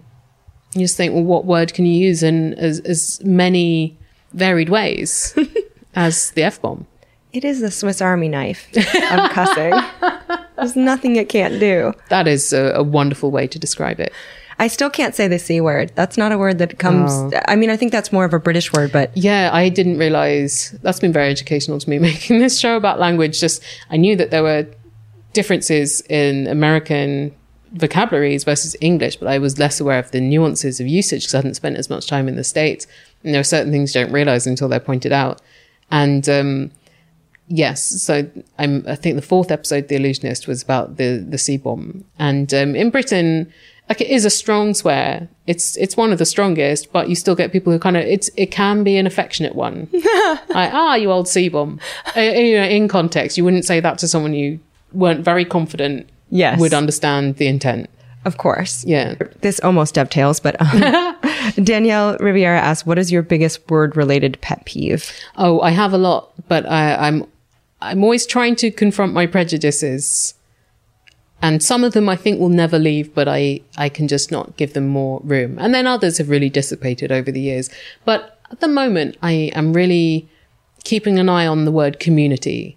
[0.74, 3.96] you just think, well, what word can you use in as, as many
[4.32, 5.34] varied ways
[5.94, 6.86] as the F bomb?
[7.32, 9.72] It is the Swiss Army knife of cussing.
[10.56, 11.94] There's nothing it can't do.
[12.10, 14.12] That is a, a wonderful way to describe it.
[14.58, 15.92] I still can't say the C word.
[15.94, 17.10] That's not a word that comes.
[17.10, 17.30] Oh.
[17.48, 20.76] I mean, I think that's more of a British word, but Yeah, I didn't realize
[20.82, 23.40] that's been very educational to me making this show about language.
[23.40, 24.66] Just I knew that there were
[25.32, 27.34] differences in American
[27.72, 31.38] vocabularies versus English, but I was less aware of the nuances of usage because I
[31.38, 32.86] hadn't spent as much time in the States.
[33.24, 35.40] And there are certain things you don't realize until they're pointed out.
[35.90, 36.70] And um,
[37.48, 38.02] Yes.
[38.02, 38.28] So
[38.58, 42.04] I'm, I think the fourth episode, The Allusionist, was about the, the C bomb.
[42.18, 43.52] And um, in Britain,
[43.88, 45.28] like it is a strong swear.
[45.46, 48.30] It's, it's one of the strongest, but you still get people who kind of, it's,
[48.36, 49.88] it can be an affectionate one.
[49.92, 51.78] like, ah, you old C bomb.
[52.16, 54.60] Uh, you know, in context, you wouldn't say that to someone you
[54.92, 56.58] weren't very confident Yes.
[56.58, 57.90] would understand the intent.
[58.24, 58.84] Of course.
[58.84, 59.16] Yeah.
[59.40, 61.16] This almost dovetails, but um,
[61.64, 66.30] Danielle Riviera asks, "What is your biggest word-related pet peeve?" Oh, I have a lot,
[66.46, 67.26] but I, I'm
[67.82, 70.34] I'm always trying to confront my prejudices,
[71.40, 74.56] and some of them I think will never leave, but I I can just not
[74.56, 77.70] give them more room, and then others have really dissipated over the years.
[78.04, 80.28] But at the moment, I am really
[80.84, 82.76] keeping an eye on the word community,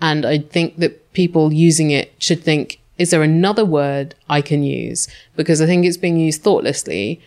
[0.00, 2.80] and I think that people using it should think.
[2.98, 5.06] Is there another word I can use?
[5.36, 7.20] Because I think it's being used thoughtlessly.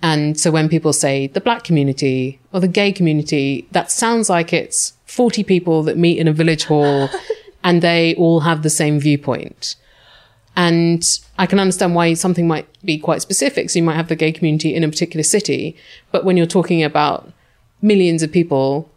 [0.00, 4.52] And so when people say the black community or the gay community, that sounds like
[4.52, 7.08] it's 40 people that meet in a village hall
[7.64, 9.76] and they all have the same viewpoint.
[10.54, 11.04] And
[11.38, 13.68] I can understand why something might be quite specific.
[13.70, 15.76] So you might have the gay community in a particular city,
[16.12, 17.30] but when you're talking about
[17.82, 18.90] millions of people,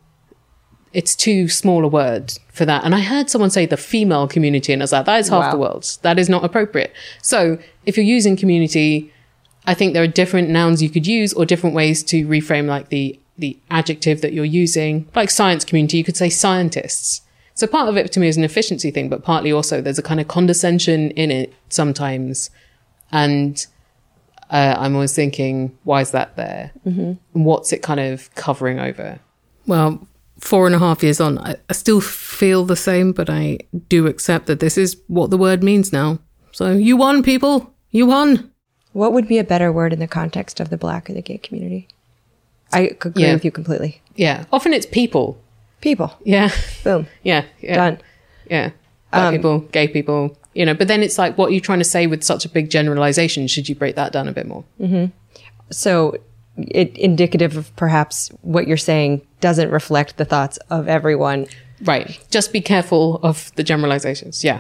[0.94, 2.84] it's too small a word for that.
[2.84, 5.46] And I heard someone say the female community, and I was like, that is half
[5.46, 5.52] Wow.
[5.52, 5.98] the world.
[6.02, 6.94] That is not appropriate.
[7.22, 9.12] So if you're using community,
[9.68, 12.90] I think there are different nouns you could use or different ways to reframe like
[12.90, 15.08] the the adjective that you're using.
[15.16, 17.22] Like science community, you could say scientists.
[17.56, 20.04] So part of it to me is an efficiency thing, but partly also there's a
[20.04, 22.50] kind of condescension in it sometimes.
[23.12, 23.66] And
[24.50, 26.72] uh, I'm always thinking, why is that there?
[26.88, 27.18] Mhm.
[27.34, 29.20] What's it kind of covering over?
[29.68, 30.08] Well,
[30.40, 33.60] four and a half years on, I, I still feel the same, but I
[33.90, 36.20] do accept that this is what the word means now.
[36.52, 37.74] So you won, people.
[37.92, 38.52] You won.
[38.94, 41.38] What would be a better word in the context of the black or the gay
[41.38, 41.88] community?
[42.72, 43.34] I agree Yeah.
[43.34, 44.02] with you completely.
[44.16, 44.46] Yeah.
[44.52, 45.42] Often it's people.
[45.82, 46.14] People.
[46.24, 46.50] Yeah.
[46.84, 47.08] Boom.
[47.24, 47.46] Yeah.
[47.62, 47.76] yeah.
[47.76, 48.02] Done.
[48.50, 48.72] Yeah.
[49.12, 51.80] Black Um, people, gay people, you know, but then it's like, what are you trying
[51.80, 53.48] to say with such a big generalization?
[53.48, 54.64] Should you break that down a bit more?
[54.78, 55.06] hmm
[55.72, 56.16] So,
[56.58, 61.48] it indicative of perhaps what you're saying doesn't reflect the thoughts of everyone.
[61.84, 62.20] Right.
[62.30, 64.44] Just be careful of the generalizations.
[64.44, 64.60] Yeah.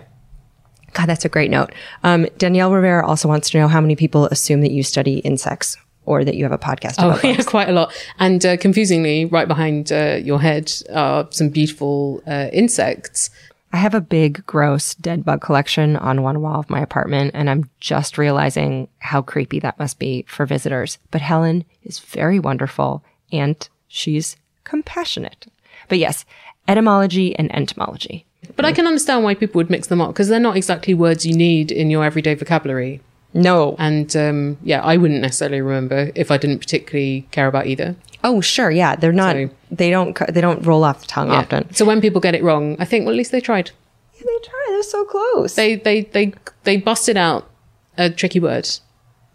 [0.94, 1.72] God, that's a great note.
[2.04, 5.76] Um, Danielle Rivera also wants to know how many people assume that you study insects
[6.10, 7.94] or that you have a podcast Oh, yeah, quite a lot.
[8.18, 13.30] And uh, confusingly, right behind uh, your head are some beautiful uh, insects.
[13.72, 17.48] I have a big, gross dead bug collection on one wall of my apartment, and
[17.48, 20.98] I'm just realizing how creepy that must be for visitors.
[21.12, 25.46] But Helen is very wonderful and she's compassionate.
[25.88, 26.26] But yes,
[26.68, 28.26] etymology and entomology.
[28.56, 31.24] But I can understand why people would mix them up because they're not exactly words
[31.24, 33.02] you need in your everyday vocabulary.
[33.34, 33.76] No.
[33.78, 37.96] And um, yeah, I wouldn't necessarily remember if I didn't particularly care about either.
[38.24, 39.36] Oh, sure, yeah, they're not.
[39.36, 40.18] So- they don't.
[40.34, 41.36] They don't roll off the tongue Yeah.
[41.40, 41.74] often.
[41.74, 43.70] So when people get it wrong, I think, well, at least they tried.
[44.16, 44.66] Yeah, they try.
[44.70, 45.54] They're so close.
[45.56, 47.50] They they they they busted out
[47.98, 48.68] a tricky word.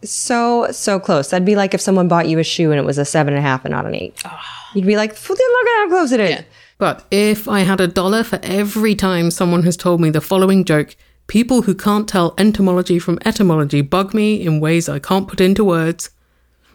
[0.03, 1.31] so so close.
[1.31, 3.39] That'd be like if someone bought you a shoe and it was a seven and
[3.39, 4.21] a half and not an eight.
[4.75, 6.43] You'd be like, look at how close it is.
[6.79, 10.65] But if I had a dollar for every time someone has told me the following
[10.65, 15.41] joke, people who can't tell entomology from etymology bug me in ways I can't put
[15.41, 16.11] into words.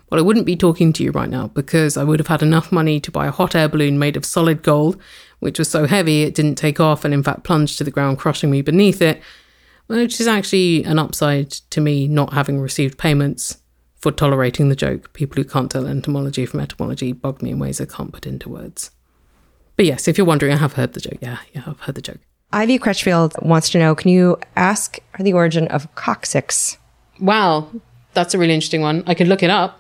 [0.10, 2.72] Well, I wouldn't be talking to you right now because I would have had enough
[2.72, 5.00] money to buy a hot air balloon made of solid gold,
[5.40, 8.18] which was so heavy it didn't take off and in fact plunged to the ground,
[8.18, 9.22] crushing me beneath it,
[9.86, 13.60] which is actually an upside to me not having received payments
[14.00, 15.14] for tolerating the joke.
[15.14, 18.50] People who can't tell entomology from etymology bug me in ways I can't put into
[18.50, 18.92] words.
[19.76, 21.20] But yes, if you're wondering, I have heard the joke.
[21.22, 22.20] Yeah, yeah, I've heard the joke.
[22.52, 26.78] Ivy Crutchfield wants to know: Can you ask the origin of coccyx?
[27.20, 27.70] Wow,
[28.14, 29.04] that's a really interesting one.
[29.06, 29.80] I could look it up.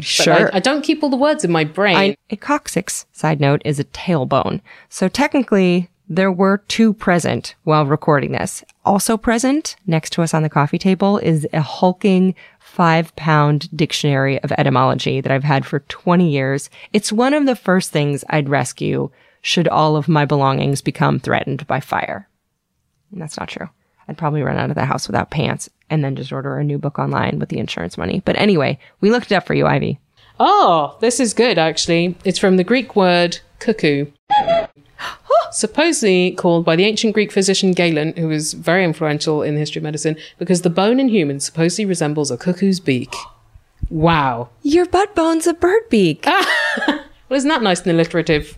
[0.00, 0.52] Sure.
[0.52, 1.96] I, I don't keep all the words in my brain.
[1.96, 4.60] I, a coccyx, side note, is a tailbone.
[4.90, 8.64] So technically, there were two present while recording this.
[8.84, 14.42] Also present next to us on the coffee table is a hulking five pound dictionary
[14.42, 16.70] of etymology that I've had for 20 years.
[16.92, 19.10] It's one of the first things I'd rescue
[19.48, 22.28] should all of my belongings become threatened by fire.
[23.10, 23.68] And that's not true.
[24.06, 26.78] I'd probably run out of the house without pants and then just order a new
[26.78, 28.22] book online with the insurance money.
[28.24, 29.98] But anyway, we looked it up for you, Ivy.
[30.38, 32.14] Oh, this is good, actually.
[32.24, 34.06] It's from the Greek word cuckoo.
[35.50, 39.80] Supposedly called by the ancient Greek physician Galen, who was very influential in the history
[39.80, 43.14] of medicine, because the bone in humans supposedly resembles a cuckoo's beak.
[43.88, 44.50] Wow.
[44.62, 46.26] Your butt bone's a bird beak.
[47.28, 48.56] Well, isn't that nice and alliterative?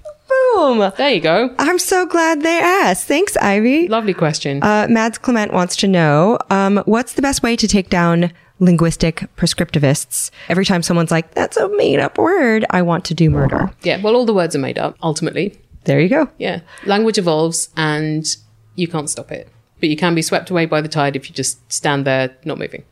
[0.55, 0.93] Boom.
[0.97, 1.55] There you go.
[1.59, 3.07] I'm so glad they asked.
[3.07, 3.89] Thanks, Ivy.
[3.89, 4.63] Lovely question.
[4.63, 9.25] Uh, Mads Clement wants to know um, what's the best way to take down linguistic
[9.37, 10.31] prescriptivists?
[10.49, 13.71] Every time someone's like, that's a made up word, I want to do murder.
[13.83, 15.59] Yeah, well, all the words are made up, ultimately.
[15.85, 16.29] There you go.
[16.39, 16.61] Yeah.
[16.85, 18.27] Language evolves and
[18.75, 19.49] you can't stop it.
[19.81, 22.59] But you can be swept away by the tide if you just stand there not
[22.59, 22.85] moving.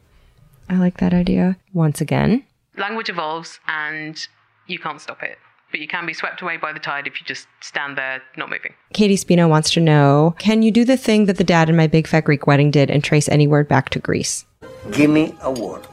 [0.71, 1.57] I like that idea.
[1.73, 2.45] Once again,
[2.77, 4.27] Language evolves and
[4.67, 5.39] you can't stop it.
[5.71, 8.49] But you can be swept away by the tide if you just stand there not
[8.49, 8.75] moving.
[8.95, 11.87] Katie Spino wants to know Can you do the thing that the dad in my
[11.87, 14.47] big fat Greek wedding did and trace any word back to Greece?
[14.93, 15.87] Give me a word.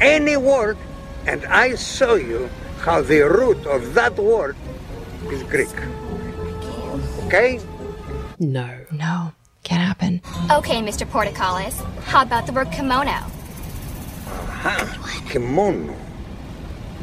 [0.00, 0.78] Any word,
[1.26, 2.48] and I show you
[2.80, 4.56] how the root of that word
[5.30, 5.68] is Greek.
[7.26, 7.60] Okay?
[8.40, 8.78] No.
[8.90, 9.32] No.
[9.62, 10.20] Can't happen.
[10.50, 11.06] Okay, Mr.
[11.06, 11.74] Portokalos.
[12.04, 13.10] How about the word kimono?
[14.26, 15.22] Aha.
[15.28, 15.94] Kimono.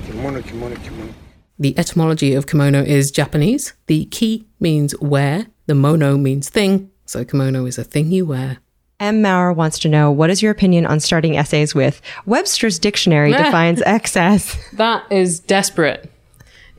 [0.05, 1.13] Kimono, kimono, kimono.
[1.59, 3.73] The etymology of kimono is Japanese.
[3.87, 6.89] The ki means wear, the mono means thing.
[7.05, 8.59] So kimono is a thing you wear.
[8.99, 9.21] M.
[9.21, 13.81] Maurer wants to know what is your opinion on starting essays with Webster's dictionary defines
[13.85, 14.57] excess.
[14.73, 16.11] That is desperate.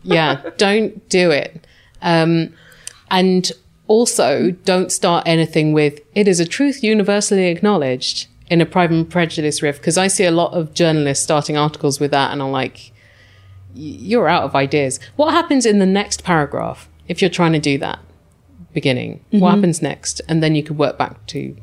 [0.02, 1.66] Yeah, don't do it.
[2.02, 2.54] Um,
[3.10, 3.50] and
[3.86, 9.08] also, don't start anything with "it is a truth universally acknowledged" in a Pride and
[9.08, 12.52] Prejudice riff, because I see a lot of journalists starting articles with that, and I'm
[12.52, 12.89] like, "Y-
[13.74, 14.98] you're out of ideas.
[15.16, 17.98] What happens in the next paragraph if you're trying to do that
[18.72, 19.24] beginning?
[19.30, 19.54] What Mhm.
[19.56, 20.20] happens next?
[20.28, 21.54] And then you could work back to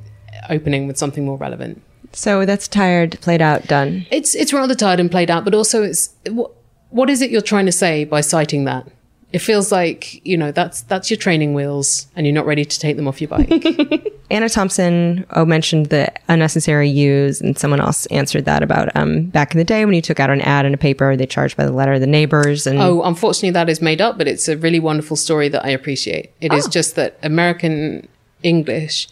[0.49, 1.81] opening with something more relevant.
[2.13, 4.05] So that's tired, played out, done.
[4.11, 6.51] It's it's rather tired and played out, but also it's what
[6.89, 8.87] what is it you're trying to say by citing that?
[9.33, 12.79] It feels like you know that's that's your training wheels, and you're not ready to
[12.79, 14.13] take them off your bike.
[14.29, 19.53] Anna Thompson oh, mentioned the unnecessary use, and someone else answered that about um, back
[19.53, 21.65] in the day when you took out an ad in a paper, they charged by
[21.65, 22.65] the letter the neighbors.
[22.65, 25.69] And oh, unfortunately, that is made up, but it's a really wonderful story that I
[25.69, 26.31] appreciate.
[26.39, 28.07] It is just that American
[28.43, 29.07] English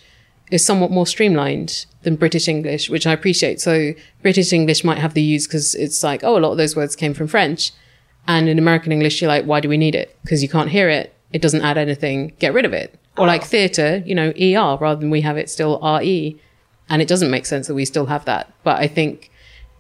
[0.52, 3.60] is somewhat more streamlined than British English, which I appreciate.
[3.60, 6.76] So British English might have the use because it's like, oh, a lot of those
[6.76, 7.72] words came from French.
[8.28, 10.18] And in American English, you're like, why do we need it?
[10.24, 11.14] Because you can't hear it.
[11.32, 12.34] It doesn't add anything.
[12.40, 13.00] Get rid of it.
[13.18, 16.40] Or like theatre, you know, ER rather than we have it still RE.
[16.90, 18.52] And it doesn't make sense that we still have that.
[18.64, 19.32] But I think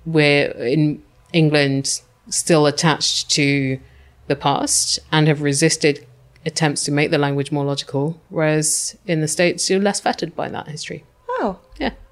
[0.06, 1.02] we're in
[1.34, 3.80] England still attached to
[4.28, 6.06] the past and have resisted
[6.46, 8.20] attempts to make the language more logical.
[8.30, 11.04] Whereas in the States, you're less fettered by that history.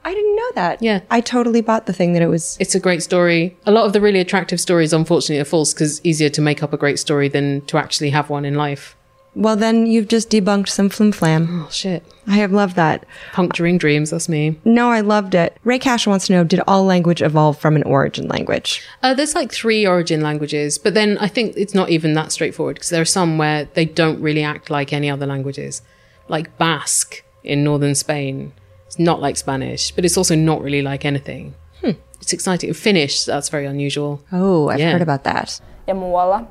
[0.05, 0.81] I didn't know that.
[0.81, 1.01] Yeah.
[1.09, 2.57] I totally bought the thing that it was.
[2.59, 3.55] It's a great story.
[3.65, 6.61] A lot of the really attractive stories, unfortunately, are false because it's easier to make
[6.61, 8.95] up a great story than to actually have one in life.
[9.35, 11.63] Well, then you've just debunked some flim flam.
[11.65, 12.03] Oh, shit.
[12.27, 13.05] I have loved that.
[13.31, 14.59] Puncturing dreams, that's me.
[14.63, 15.57] No, I loved it.
[15.63, 18.83] Ray Cash wants to know Did all language evolve from an origin language?
[19.01, 22.75] Uh, there's like three origin languages, but then I think it's not even that straightforward
[22.75, 25.81] because there are some where they don't really act like any other languages.
[26.27, 28.53] Like Basque in northern Spain.
[28.93, 31.53] It's not like Spanish, but it's also not really like anything.
[31.81, 31.95] Hmm.
[32.21, 32.73] It's exciting.
[32.73, 34.19] Finnish, that's very unusual.
[34.33, 34.91] Oh, I've Yeah.
[34.91, 35.61] heard about that.
[35.87, 36.43] ja muualla.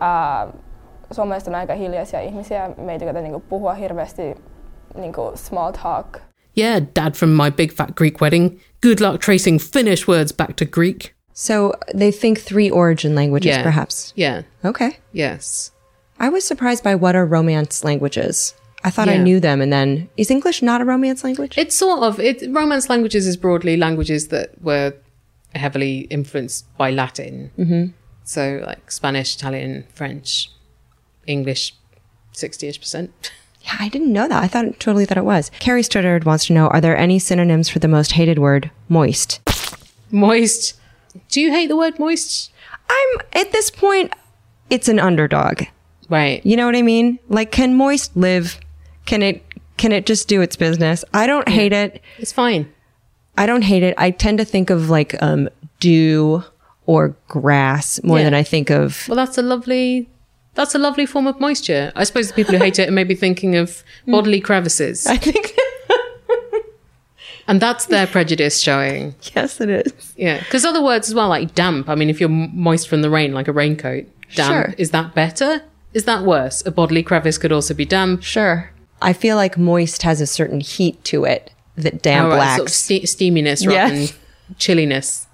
[0.00, 0.52] Ää,
[1.12, 2.70] Suomalaiset on aika hiljaisia ihmisiä.
[2.76, 4.22] Me ei tykätä niinku puhua hirveästi
[4.96, 6.18] niinku small talk.
[6.58, 8.60] Yeah, dad from my big fat Greek wedding.
[8.82, 10.98] Good luck tracing Finnish words back to Greek.
[11.34, 13.62] So they think three origin languages, Yeah.
[13.62, 14.12] perhaps.
[14.16, 14.42] Yeah.
[14.64, 14.90] Okay.
[15.14, 15.72] Yes.
[16.18, 18.54] I was surprised by what are romance languages.
[18.82, 21.58] I thought I knew them, and then is English not a romance language?
[21.58, 22.42] It's sort of it.
[22.50, 24.94] Romance languages is broadly languages that were
[25.54, 27.50] heavily influenced by Latin.
[27.58, 27.92] Mhm.
[28.24, 30.50] So like Spanish, Italian, French,
[31.26, 31.74] English,
[32.32, 33.32] sixty-ish percent.
[33.62, 34.42] Yeah, I didn't know that.
[34.42, 35.50] I thought totally that it was.
[35.58, 39.40] Carrie Studdard wants to know: Are there any synonyms for the most hated word, moist?
[40.10, 40.74] Moist.
[41.28, 42.50] Do you hate the word moist?
[42.88, 44.12] I'm at this point.
[44.70, 45.64] It's an underdog,
[46.08, 46.40] right?
[46.46, 47.18] You know what I mean?
[47.28, 48.58] Like, can moist live?
[49.10, 49.42] Can it?
[49.76, 51.04] Can it just do its business?
[51.12, 52.00] I don't hate it.
[52.18, 52.72] It's fine.
[53.36, 53.94] I don't hate it.
[53.98, 55.48] I tend to think of like um
[55.80, 56.44] dew
[56.86, 58.24] or grass more Yeah.
[58.26, 60.08] than I think of Well, that's a lovely.
[60.54, 61.90] That's a lovely form of moisture.
[61.96, 65.06] I suppose the people who hate it are maybe thinking of bodily crevices.
[65.08, 65.56] I think.
[67.48, 69.16] and that's their prejudice showing.
[69.34, 70.12] Yes, it is.
[70.16, 71.88] Yeah, because other words as well, like damp.
[71.88, 74.04] I mean, if you're moist from the rain, like a raincoat,
[74.36, 74.52] damp.
[74.66, 74.74] Sure.
[74.78, 75.62] Is that better?
[75.94, 76.64] Is that worse?
[76.64, 78.22] A bodily crevice could also be damp.
[78.22, 78.70] Sure.
[79.02, 82.56] I feel like moist has a certain heat to it that damp Oh, right, lacks.
[82.56, 84.10] sort of ste- steaminess rather Yes.
[84.12, 85.26] than chilliness.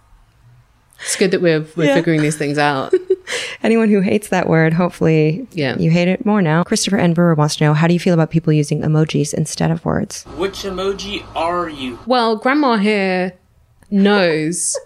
[1.05, 1.95] It's good that we're we're Yeah.
[1.95, 2.95] figuring these things out.
[3.63, 5.77] Anyone who hates that word, hopefully Yeah.
[5.79, 6.63] you hate it more now.
[6.63, 7.13] Christopher N.
[7.13, 10.25] Brewer wants to know how do you feel about people using emojis instead of words?
[10.37, 11.99] Which emoji are you?
[12.07, 13.33] Well, Grandma here
[13.91, 14.77] knows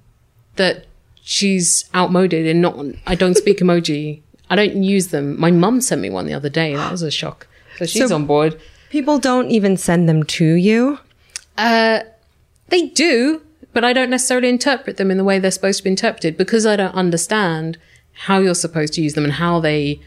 [0.56, 0.86] that
[1.22, 2.76] she's outmoded and not.
[3.06, 4.20] I don't speak emoji.
[4.50, 5.38] I don't use them.
[5.40, 6.74] My mum sent me one the other day.
[6.74, 7.46] That was a shock.
[7.78, 8.58] So she's So- on board.
[8.90, 10.98] People don't even send them to you.
[11.56, 12.00] Uh,
[12.68, 13.40] they do,
[13.72, 16.66] but I don't necessarily interpret them in the way they're supposed to be interpreted because
[16.66, 17.78] I don't understand
[18.26, 20.00] how you're supposed to use them and how they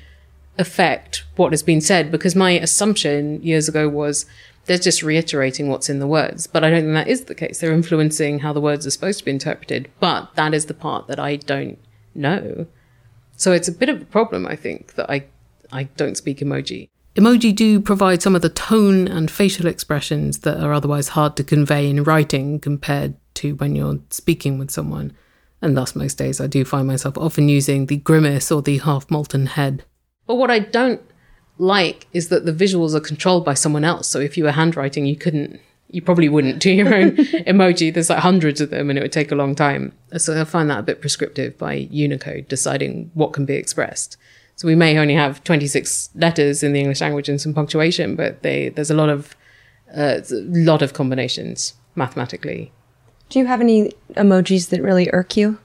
[0.57, 4.25] affect what has been said because my assumption years ago was
[4.65, 6.47] they're just reiterating what's in the words.
[6.47, 7.59] But I don't think that is the case.
[7.59, 9.89] They're influencing how the words are supposed to be interpreted.
[9.99, 11.77] But that is the part that I don't
[12.13, 12.67] know.
[13.35, 15.25] So it's a bit of a problem, I think, that I,
[15.71, 16.89] I don't speak emoji.
[17.15, 21.45] Emoji do provide some of the tone and facial expressions that are otherwise hard to
[21.45, 25.13] convey in writing compared to when you're speaking with someone.
[25.61, 29.09] And thus, most days, I do find myself often using the grimace or the half
[29.09, 29.85] molten head.
[30.27, 31.01] But what I don't
[31.57, 34.09] like is that the visuals are controlled by someone else.
[34.09, 37.11] So if you were handwriting, you couldn't, you probably wouldn't do your own
[37.47, 37.93] emoji.
[37.93, 39.93] There's like hundreds of them and it would take a long time.
[40.17, 44.17] So I find that a bit prescriptive by Unicode deciding what can be expressed.
[44.55, 48.41] So we may only have 26 letters in the English language and some punctuation, but
[48.41, 49.35] they, there's a lot of,
[49.95, 52.71] uh, a lot of combinations mathematically.
[53.29, 55.57] Do you have any emojis that really irk you?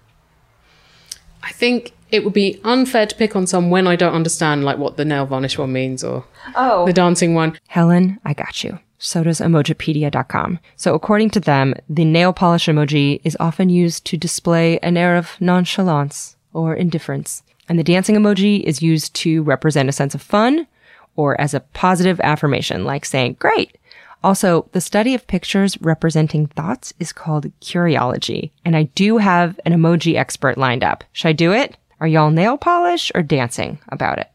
[1.42, 4.78] I think it would be unfair to pick on some when I don't understand like
[4.78, 6.24] what the nail varnish one means or
[6.56, 6.84] oh.
[6.86, 7.58] the dancing one.
[7.68, 8.78] Helen, I got you.
[8.98, 10.58] So does Emojipedia.com.
[10.76, 15.16] So according to them, the nail polish emoji is often used to display an air
[15.16, 17.42] of nonchalance or indifference.
[17.70, 20.66] And the dancing emoji is used to represent a sense of fun
[21.14, 23.78] or as a positive affirmation, like saying, great.
[24.24, 28.50] Also, the study of pictures representing thoughts is called Curiology.
[28.64, 31.04] And I do have an emoji expert lined up.
[31.12, 31.76] Should I do it?
[32.00, 34.28] Are y'all nail polish or dancing about it?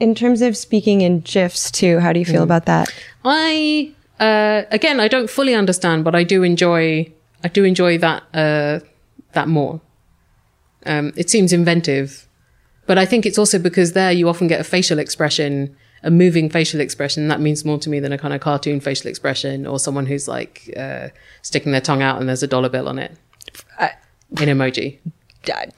[0.00, 2.50] In terms of speaking in GIFs too, how do you feel mm.
[2.50, 2.92] about that?
[3.24, 7.12] I, uh, again, I don't fully understand, but I do enjoy,
[7.44, 8.80] I do enjoy that, uh,
[9.32, 9.80] that more.
[10.84, 12.26] Um, it seems inventive,
[12.86, 16.50] but I think it's also because there you often get a facial expression, a moving
[16.50, 17.28] facial expression.
[17.28, 20.28] That means more to me than a kind of cartoon facial expression or someone who's
[20.28, 21.08] like, uh,
[21.42, 23.12] sticking their tongue out and there's a dollar bill on it.
[23.78, 23.88] Uh,
[24.40, 24.98] in emoji.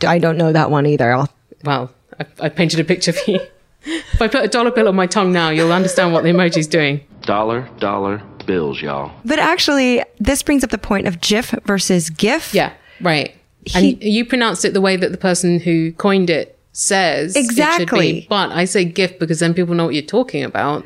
[0.06, 1.12] I don't know that one either.
[1.12, 1.28] I'll...
[1.64, 3.40] Well, I, I painted a picture for you.
[3.82, 6.66] if I put a dollar bill on my tongue now, you'll understand what the emoji's
[6.66, 7.00] doing.
[7.22, 9.12] Dollar, dollar bills, y'all.
[9.24, 12.54] But actually, this brings up the point of GIF versus GIF.
[12.54, 13.34] Yeah, right.
[13.64, 18.12] He, and you pronounced it the way that the person who coined it says exactly.
[18.12, 20.84] Be, but I say GIF because then people know what you're talking about.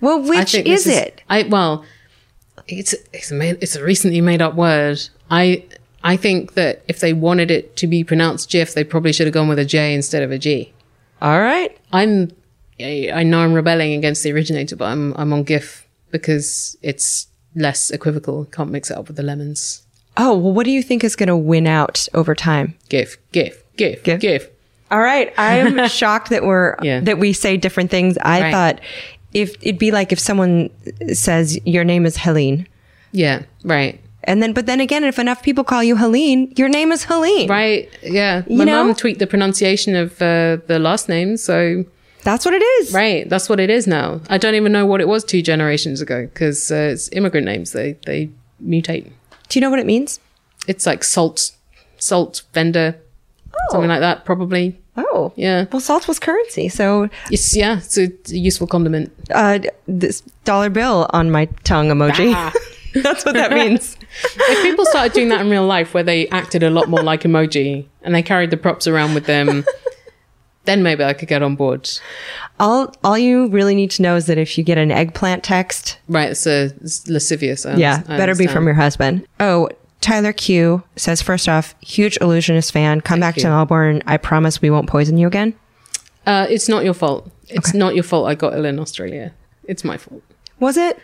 [0.00, 1.22] Well, which is, is it?
[1.28, 1.84] I well,
[2.68, 5.00] it's it's a it's a recently made up word.
[5.30, 5.64] I
[6.04, 9.34] I think that if they wanted it to be pronounced GIF, they probably should have
[9.34, 10.72] gone with a J instead of a G.
[11.22, 11.76] All right.
[11.92, 12.30] I'm,
[12.78, 17.90] I know I'm rebelling against the originator, but I'm, I'm on GIF because it's less
[17.90, 18.44] equivocal.
[18.46, 19.82] Can't mix it up with the lemons.
[20.18, 22.76] Oh, well, what do you think is going to win out over time?
[22.90, 24.20] GIF, GIF, GIF, GIF.
[24.20, 24.50] GIF.
[24.90, 25.32] All right.
[25.38, 27.00] I'm shocked that we're, yeah.
[27.00, 28.16] that we say different things.
[28.18, 28.52] I right.
[28.52, 28.80] thought
[29.34, 30.70] if it'd be like if someone
[31.12, 32.66] says your name is Helene.
[33.12, 34.00] Yeah, right.
[34.24, 37.48] And then, but then again, if enough people call you Helene, your name is Helene.
[37.48, 37.90] Right.
[38.02, 38.42] Yeah.
[38.46, 41.36] You My mom tweaked the pronunciation of uh, the last name.
[41.36, 41.84] So
[42.22, 42.92] that's what it is.
[42.92, 43.28] Right.
[43.28, 44.20] That's what it is now.
[44.30, 47.72] I don't even know what it was two generations ago because uh, it's immigrant names.
[47.72, 48.30] They, they
[48.64, 49.12] mutate.
[49.48, 50.20] Do you know what it means?
[50.66, 51.50] It's like salt,
[51.98, 52.96] salt vendor,
[53.54, 53.72] oh.
[53.72, 54.80] something like that, probably.
[54.96, 55.32] Oh.
[55.36, 55.66] Yeah.
[55.72, 56.68] Well, salt was currency.
[56.68, 57.08] So.
[57.30, 57.78] It's, yeah.
[57.78, 59.12] It's a, it's a useful condiment.
[59.30, 62.32] Uh, this dollar bill on my tongue emoji.
[62.34, 62.52] Ah.
[63.02, 63.96] That's what that means.
[64.24, 67.22] if people started doing that in real life, where they acted a lot more like
[67.22, 69.64] emoji and they carried the props around with them,
[70.64, 71.90] then maybe I could get on board.
[72.60, 75.98] All all you really need to know is that if you get an eggplant text,
[76.08, 77.66] right, it's a it's lascivious.
[77.66, 79.26] I yeah, better be from your husband.
[79.40, 79.68] Oh,
[80.04, 83.00] Tyler Q says first off, huge Allusionist fan.
[83.00, 83.42] Come Thank back you.
[83.42, 84.02] to Melbourne.
[84.06, 85.54] I promise we won't poison you again.
[86.26, 87.30] Uh, it's not your fault.
[87.48, 87.78] It's okay.
[87.78, 88.28] not your fault.
[88.28, 89.32] I got ill in Australia.
[89.64, 90.22] It's my fault.
[90.60, 90.98] Was it?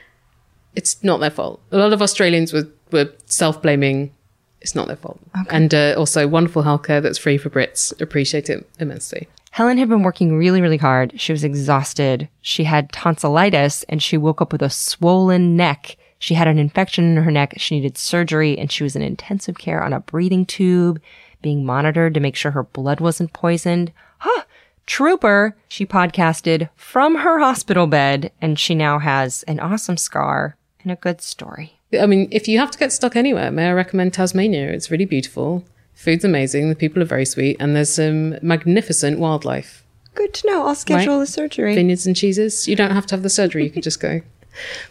[0.77, 1.61] it's not their fault.
[1.73, 4.13] A lot of Australians were, were self blaming.
[4.61, 5.19] It's not their fault.
[5.41, 5.57] Okay.
[5.57, 7.99] And uh, also, wonderful healthcare that's free for Brits.
[8.01, 9.27] Appreciate it immensely.
[9.53, 11.19] Helen had been working really, really hard.
[11.19, 12.29] She was exhausted.
[12.41, 15.97] She had tonsillitis and she woke up with a swollen neck.
[16.21, 17.55] She had an infection in her neck.
[17.57, 21.01] She needed surgery and she was in intensive care on a breathing tube,
[21.41, 23.91] being monitored to make sure her blood wasn't poisoned.
[24.19, 24.45] Huh.
[24.87, 30.93] Trooper, she podcasted from her hospital bed and she now has an awesome scar and
[30.93, 31.79] a good story.
[31.99, 34.71] I mean, if you have to get stuck anywhere, may I recommend Tasmania?
[34.71, 35.65] It's really beautiful.
[35.95, 36.69] Food's amazing.
[36.69, 39.85] The people are very sweet, and there's some magnificent wildlife.
[40.15, 40.67] Good to know.
[40.67, 41.21] I'll schedule right?
[41.21, 41.75] the surgery.
[41.75, 42.69] Vineyards and cheeses.
[42.69, 43.65] You don't have to have the surgery.
[43.65, 44.21] You can just go.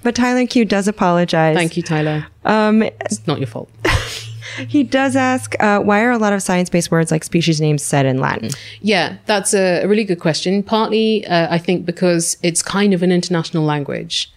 [0.04, 1.56] but Tyler Q does apologize.
[1.56, 2.28] Thank you, Tyler.
[2.46, 3.70] Um, it's not your fault.
[4.68, 8.06] he does ask, uh, why are a lot of science-based words like species names said
[8.06, 8.50] in Latin?
[8.82, 10.64] Yeah, that's a, a really good question.
[10.64, 14.32] Partly, uh, I think, because it's kind of an international language.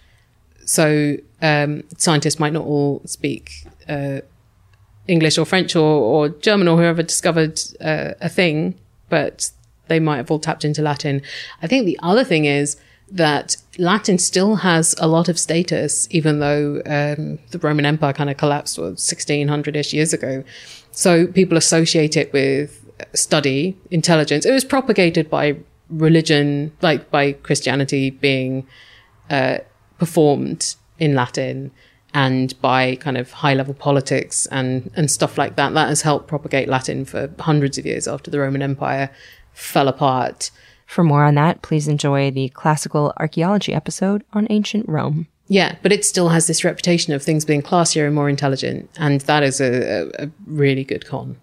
[0.65, 3.51] So um, scientists might not all speak
[3.89, 4.21] uh,
[5.07, 8.75] English or French or, or, German or whoever discovered uh, a thing,
[9.09, 9.51] but
[9.87, 11.21] they might have all tapped into Latin.
[11.61, 12.77] I think the other thing is
[13.11, 18.29] that Latin still has a lot of status, even though um, the Roman Empire kind
[18.29, 20.43] of collapsed what, 1600 ish years ago.
[20.91, 22.83] So people associate it with
[23.13, 24.45] study, intelligence.
[24.45, 25.57] It was propagated by
[25.89, 28.67] religion, like by Christianity being
[29.29, 29.59] uh,
[29.97, 31.71] performed in Latin
[32.13, 35.73] and by kind of high level politics and, and stuff like that.
[35.73, 39.09] That has helped propagate Latin for hundreds of years after the Roman Empire
[39.53, 40.51] fell apart.
[40.93, 45.25] For more on that, please enjoy the classical archaeology episode on ancient Rome.
[45.47, 48.91] Yeah, but it still has this reputation of things being classier and more intelligent.
[48.99, 51.37] And that is a, a, a really good con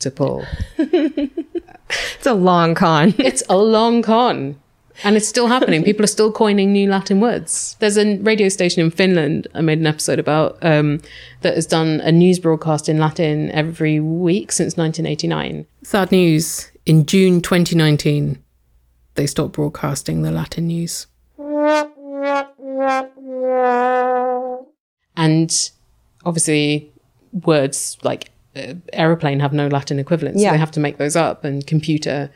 [0.00, 0.44] to pull.
[0.76, 3.14] it's a long con.
[3.18, 4.60] it's a long con.
[5.02, 5.82] And it's still happening.
[5.82, 7.76] People are still coining new Latin words.
[7.78, 11.00] There's a radio station in Finland I made an episode about um,
[11.40, 15.66] that has done a news broadcast in Latin every week since 1989.
[15.84, 16.70] Sad news.
[16.84, 18.42] In June 2019,
[19.20, 21.06] they stopped broadcasting the Latin news.
[25.14, 25.70] And
[26.24, 26.90] obviously,
[27.44, 30.40] words like uh, aeroplane have no Latin equivalents.
[30.40, 30.48] Yeah.
[30.48, 32.30] So they have to make those up and computer.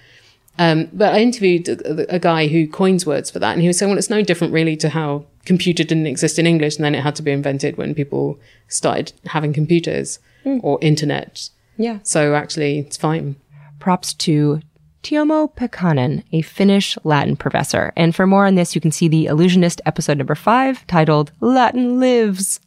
[0.58, 3.78] Um, but I interviewed a, a, guy who coins words for that, and he was
[3.78, 6.94] saying, well, it's no different really to how computer didn't exist in English, and then
[6.94, 10.60] it had to be invented when people started having computers Mm.
[10.62, 11.48] or internet.
[11.78, 12.00] Yeah.
[12.02, 13.36] So actually, it's fine.
[13.78, 14.60] Props to
[15.04, 17.92] Tuomo Pekkanen, a Finnish Latin professor.
[17.94, 22.00] And for more on this, you can see the Allusionist episode number five titled Latin
[22.00, 22.58] Lives.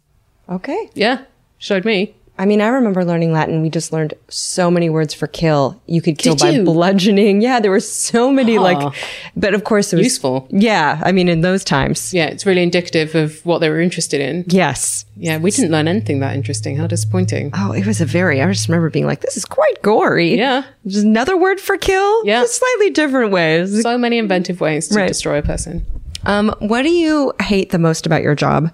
[0.47, 0.89] Okay.
[0.93, 1.25] Yeah,
[1.57, 2.15] showed me.
[2.39, 3.61] I mean, I remember learning Latin.
[3.63, 5.81] We just learned so many words for kill.
[5.87, 6.63] You could kill Did by you?
[6.63, 7.41] bludgeoning.
[7.41, 8.93] Yeah, there were so many like,
[9.35, 10.47] but of course it was Useful.
[10.51, 12.13] Yeah, I mean, in those times.
[12.13, 14.45] Yeah, it's really indicative of what they were interested in.
[14.47, 15.05] Yes.
[15.15, 16.77] Yeah, we didn't learn anything that interesting.
[16.77, 17.51] How disappointing.
[17.55, 20.37] Oh, it was a very, I just remember being like, this is quite gory.
[20.37, 20.63] Yeah.
[20.85, 22.23] Just another word for kill.
[22.25, 22.41] Yeah.
[22.41, 23.81] Just slightly different ways.
[23.81, 25.07] So many inventive ways to Right.
[25.07, 25.85] destroy a person.
[26.25, 28.69] Um, what do you hate the most about your job?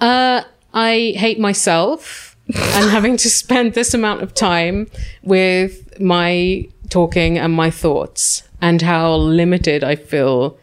[0.00, 0.42] Uh,
[0.74, 4.88] I hate myself and having to spend this amount of time
[5.22, 10.58] with my talking and my thoughts and how limited I feel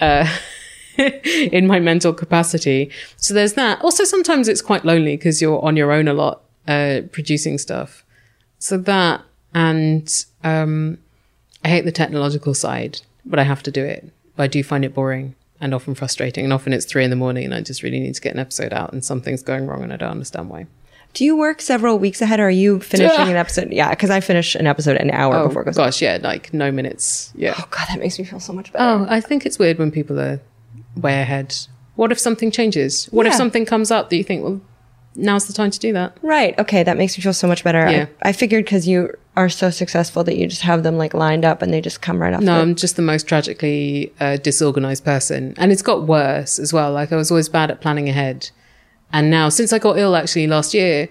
[0.00, 0.28] uh,
[0.98, 2.90] in my mental capacity.
[3.16, 3.80] So there's that.
[3.82, 8.04] Also, sometimes it's quite lonely because you're on your own a lot uh, producing stuff.
[8.58, 9.22] So that
[9.54, 10.98] and um,
[11.64, 14.12] I hate the technological side, but I have to do it.
[14.36, 16.44] But I do find it boring and often frustrating.
[16.44, 18.40] And often it's three in the morning and I just really need to get an
[18.40, 20.66] episode out and something's going wrong and I don't understand why.
[21.14, 23.70] Do you work several weeks ahead or are you finishing an episode?
[23.70, 26.54] Yeah, because I finish an episode an hour Oh, before it goes gosh, yeah, like
[26.54, 27.32] no minutes.
[27.36, 27.54] Yeah.
[27.58, 28.84] Oh, God, that makes me feel so much better.
[28.84, 30.40] Oh, I think it's weird when people are
[30.96, 31.54] way ahead.
[31.96, 33.06] What if something changes?
[33.06, 34.62] What if something comes up that you think, well,
[35.14, 36.16] now's the time to do that?
[36.22, 36.58] Right.
[36.58, 36.82] Okay.
[36.82, 37.90] That makes me feel so much better.
[37.90, 38.06] Yeah.
[38.22, 41.44] I, I figured because you are so successful that you just have them like lined
[41.44, 42.40] up and they just come right off.
[42.40, 45.52] No, the- I'm just the most tragically uh, disorganized person.
[45.58, 46.92] And it's got worse as well.
[46.92, 48.50] Like I was always bad at planning ahead.
[49.12, 51.08] And now, since I got ill actually last year,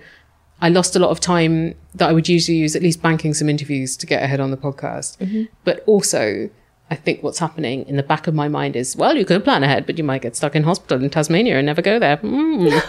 [0.61, 3.49] I lost a lot of time that I would usually use at least banking some
[3.49, 5.17] interviews to get ahead on the podcast.
[5.17, 5.47] Mhm.
[5.63, 6.49] But also,
[6.89, 9.63] I think what's happening in the back of my mind is, well, you could plan
[9.63, 12.17] ahead, but you might get stuck in hospital in Tasmania and never go there.
[12.17, 12.81] Mm.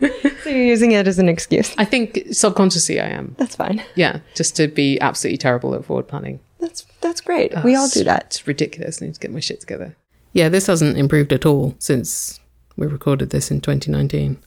[0.42, 1.74] so you're using it as an excuse.
[1.78, 3.34] I think subconsciously I am.
[3.38, 3.82] That's fine.
[3.94, 6.40] Yeah, just to be absolutely terrible at forward planning.
[6.60, 7.52] That's that's great.
[7.64, 8.24] we all do that.
[8.26, 9.00] It's ridiculous.
[9.02, 9.96] I need to get my shit together.
[10.32, 12.40] Yeah, this hasn't improved at all since
[12.76, 14.38] we recorded this in 2019.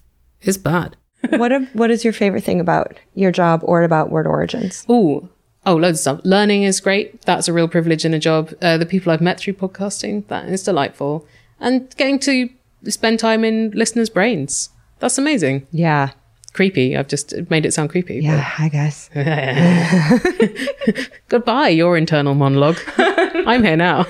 [0.41, 0.95] It's bad.
[1.31, 4.85] what a, what is your favorite thing about your job or about Word Origins?
[4.87, 5.27] Oh,
[5.65, 6.21] oh, loads of stuff.
[6.23, 7.21] Learning is great.
[7.23, 8.53] That's a real privilege in a job.
[8.61, 11.25] Uh, the people I've met through podcasting, that is delightful.
[11.59, 12.49] And getting to
[12.85, 14.69] spend time in listeners' brains.
[14.99, 15.67] That's amazing.
[15.71, 16.11] Yeah.
[16.53, 16.95] Creepy.
[16.95, 18.21] I've just made it sound creepy.
[18.21, 18.39] Yeah.
[18.39, 19.09] Hi guys.
[21.27, 22.77] Goodbye, your internal monologue.
[22.97, 24.05] I'm here now.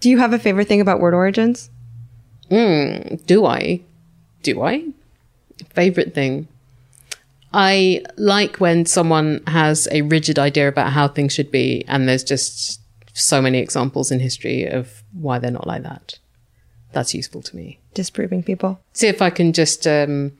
[0.00, 1.70] Do you have a favorite thing about Word Origins?
[2.50, 3.80] Mm, do I?
[4.42, 4.88] Do I?
[5.70, 6.48] Favorite thing?
[7.52, 12.24] I like when someone has a rigid idea about how things should be, and there's
[12.24, 12.80] just
[13.12, 16.18] so many examples in history of why they're not like that.
[16.92, 17.78] That's useful to me.
[17.94, 18.80] Disproving people.
[18.92, 20.32] See if I can just um,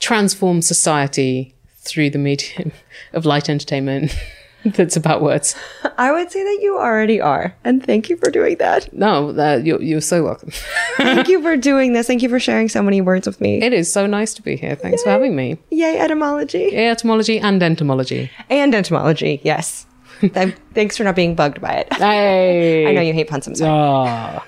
[0.00, 2.72] transform society through the medium
[3.12, 4.16] of light entertainment
[4.76, 5.54] that's about words.
[5.98, 8.92] I would say that you already are, and thank you for doing that.
[8.92, 10.50] No, uh, you're, you're so welcome.
[10.96, 12.06] thank you for doing this.
[12.06, 13.62] Thank you for sharing so many words with me.
[13.62, 14.74] It is so nice to be here.
[14.74, 15.58] Thanks for having me.
[15.70, 16.70] Yay, etymology.
[16.72, 18.30] Yeah, etymology and entomology.
[18.48, 19.86] And entomology, yes.
[20.74, 21.92] Thanks for not being bugged by it.
[21.92, 22.86] Hey.
[22.86, 23.46] I know you hate puns.
[23.46, 23.70] I'm sorry.
[23.70, 24.44] Ah.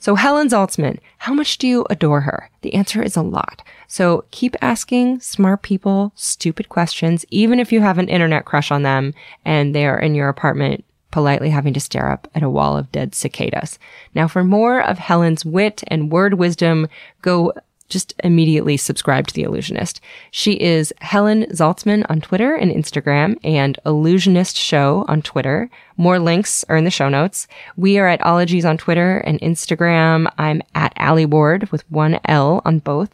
[0.00, 2.48] So, Helen Zaltzman, how much do you adore her?
[2.62, 3.62] The answer is a lot.
[3.90, 8.82] So, keep asking smart people stupid questions, even if you have an internet crush on
[8.82, 12.76] them and they are in your apartment politely having to stare up at a wall
[12.76, 13.78] of dead cicadas.
[14.14, 16.86] Now, for more of Helen's wit and word wisdom,
[17.22, 17.54] go
[17.88, 20.00] just immediately subscribe to The Allusionist.
[20.30, 25.70] She is Helen Zaltzman on Twitter and Instagram and Allusionist Show on Twitter.
[25.96, 27.48] More links are in the show notes.
[27.76, 30.30] We are at Ologies on Twitter and Instagram.
[30.36, 33.10] I'm at Alie Ward with one L on both.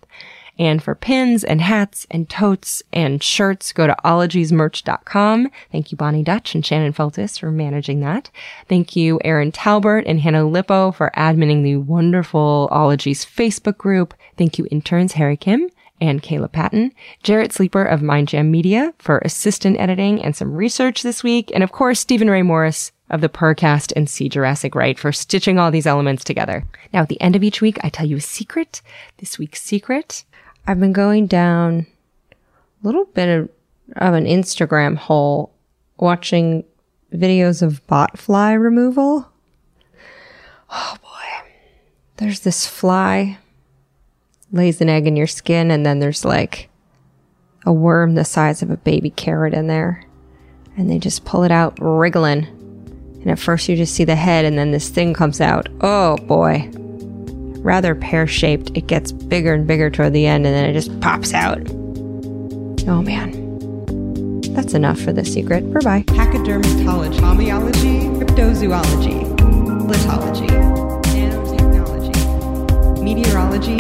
[0.58, 5.50] And for pins and hats and totes and shirts, go to ologiesmerch.com.
[5.72, 8.30] Thank you, Bonnie Dutch and Shannon Feltus for managing that.
[8.68, 14.14] Thank you, Erin Talbert and Hannah Lipow for adminning the wonderful Ologies Facebook group.
[14.36, 15.68] Thank you, interns Harry Kim
[16.00, 21.22] and Kayla Patton, Jarrett Sleeper of MindJam Media for assistant editing and some research this
[21.22, 25.12] week, and of course, Steven Ray Morris of the Purrrcast and See Jurassic Right for
[25.12, 26.64] stitching all these elements together.
[26.92, 28.80] Now, at the end of each week, I tell you a secret.
[29.18, 30.24] This week's secret
[30.66, 31.86] I've been going down
[32.32, 33.50] a little bit of,
[33.96, 35.52] of an Instagram hole
[35.98, 36.64] watching
[37.12, 39.28] videos of bot fly removal.
[40.70, 41.48] Oh boy.
[42.16, 43.38] There's this fly
[44.52, 46.70] lays an egg in your skin and then there's like
[47.66, 50.06] a worm the size of a baby carrot in there.
[50.76, 52.63] And they just pull it out wriggling.
[53.24, 55.68] And at first you just see the head and then this thing comes out.
[55.80, 56.70] Oh boy
[57.64, 58.70] rather pear shaped.
[58.74, 61.58] It gets bigger and bigger toward the end and then it just pops out.
[62.86, 63.42] Oh man.
[64.54, 65.72] That's enough for the secret.
[65.72, 66.02] Bye bye.
[66.02, 69.24] Pachydermatology, homeology, cryptozoology,
[69.88, 70.48] lithology,
[71.02, 73.78] nanotechnology, meteorology,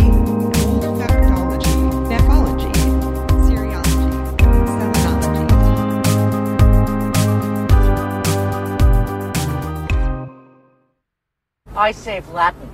[11.76, 12.68] I save Latin.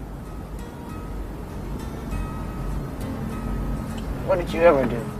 [4.27, 5.20] What did you ever do?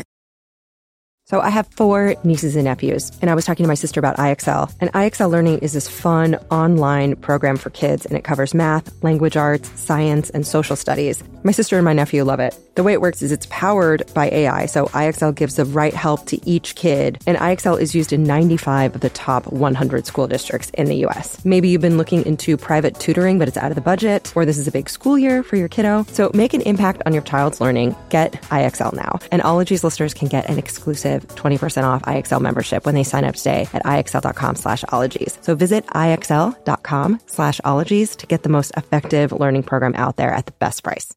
[1.31, 4.17] So I have four nieces and nephews, and I was talking to my sister about
[4.17, 4.69] IXL.
[4.81, 9.37] And IXL Learning is this fun online program for kids, and it covers math, language
[9.37, 11.23] arts, science, and social studies.
[11.43, 12.55] My sister and my nephew love it.
[12.75, 16.27] The way it works is it's powered by AI, so IXL gives the right help
[16.27, 20.69] to each kid, and IXL is used in 95 of the top 100 school districts
[20.75, 21.43] in the US.
[21.43, 24.59] Maybe you've been looking into private tutoring, but it's out of the budget, or this
[24.59, 26.05] is a big school year for your kiddo.
[26.11, 27.95] So make an impact on your child's learning.
[28.09, 29.19] Get IXL now.
[29.31, 33.35] And Ologies listeners can get an exclusive 20% off IXL membership when they sign up
[33.35, 35.39] today at IXL.com slash ologies.
[35.41, 40.45] So visit IXL.com slash ologies to get the most effective learning program out there at
[40.45, 41.11] the best price.